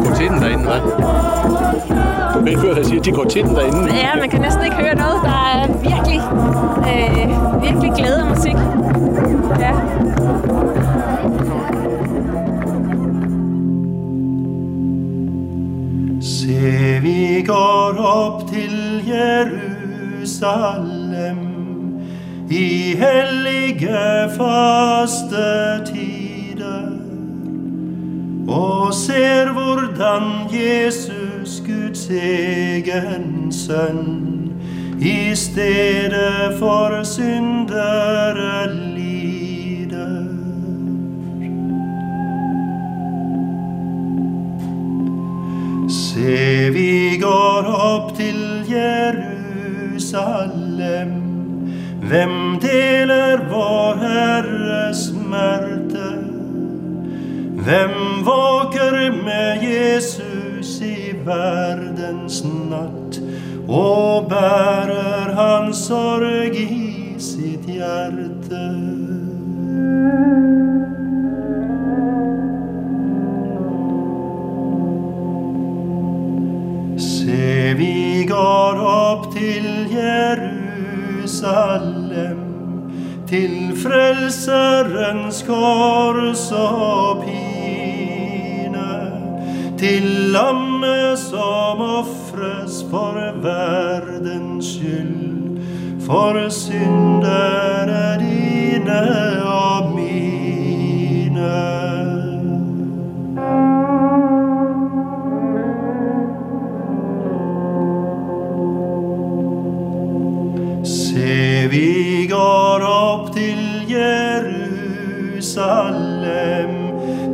[0.08, 0.80] Går til den derinde, hva'?
[2.34, 3.94] Du kan ikke høre, jeg siger, at de går til den derinde.
[3.94, 5.20] Ja, man kan næsten ikke høre noget.
[5.22, 6.20] Der er virkelig,
[6.90, 7.28] øh,
[7.62, 8.56] virkelig glæde og musik.
[9.60, 9.72] Ja.
[16.20, 20.56] Se, vi går opp til Jerusalem
[22.50, 23.90] i hellige
[24.38, 25.76] fastetider
[28.48, 29.52] og ser
[29.96, 30.22] hvordan
[30.52, 34.52] Jesus Guds egen søn
[35.00, 40.26] i stedet for syndere lider.
[45.88, 50.12] Se, vi går op til Jerusalem,
[52.02, 56.36] hvem deler vor Herres smerte?
[57.66, 63.20] Hvem våker med Jesus i verdens natt
[63.68, 68.66] og bærer hans sorg i sitt hjerte?
[76.98, 81.26] Se, vi går opp til Jerusalem,
[83.30, 87.45] til Frelserens kors og pine,
[89.78, 95.60] til lammet som ofres for verdens skyld,
[96.06, 99.00] for syndere dine
[99.44, 101.56] og mine.
[110.84, 113.60] Se, vi går opp til
[113.92, 114.72] Jerusalem,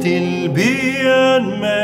[0.03, 1.82] til byen med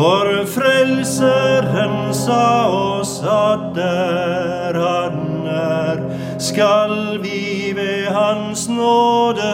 [0.00, 5.98] For Frelseren sa oss at der han er,
[6.40, 9.50] skal vi ved hans nåde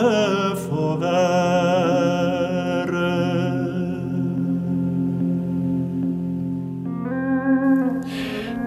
[0.68, 2.06] få være.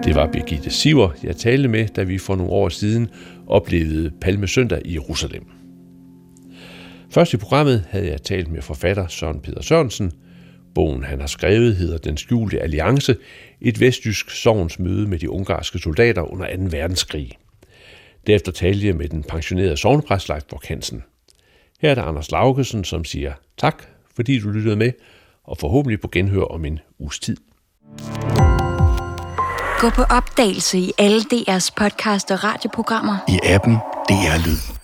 [0.04, 3.08] Det var Birgitte Siver, jeg talte med, da vi for nogle år siden
[3.46, 5.44] oplevede Palmesøndag i Jerusalem.
[7.10, 10.12] Først i programmet havde jeg talt med forfatter Søren Peter Sørensen.
[10.74, 13.16] Bogen, han har skrevet, hedder Den skjulte alliance,
[13.60, 16.62] et vestjysk sovns møde med de ungarske soldater under 2.
[16.62, 17.38] verdenskrig.
[18.26, 21.02] Derefter talte jeg med den pensionerede sovnepræst Leif Borg Hansen.
[21.80, 23.84] Her er der Anders Laugesen, som siger tak,
[24.16, 24.92] fordi du lyttede med,
[25.44, 27.36] og forhåbentlig på genhør om en uges tid.
[29.80, 33.16] Gå på opdagelse i alle DR's podcast og radioprogrammer.
[33.28, 33.74] I appen
[34.08, 34.79] DR Lyd.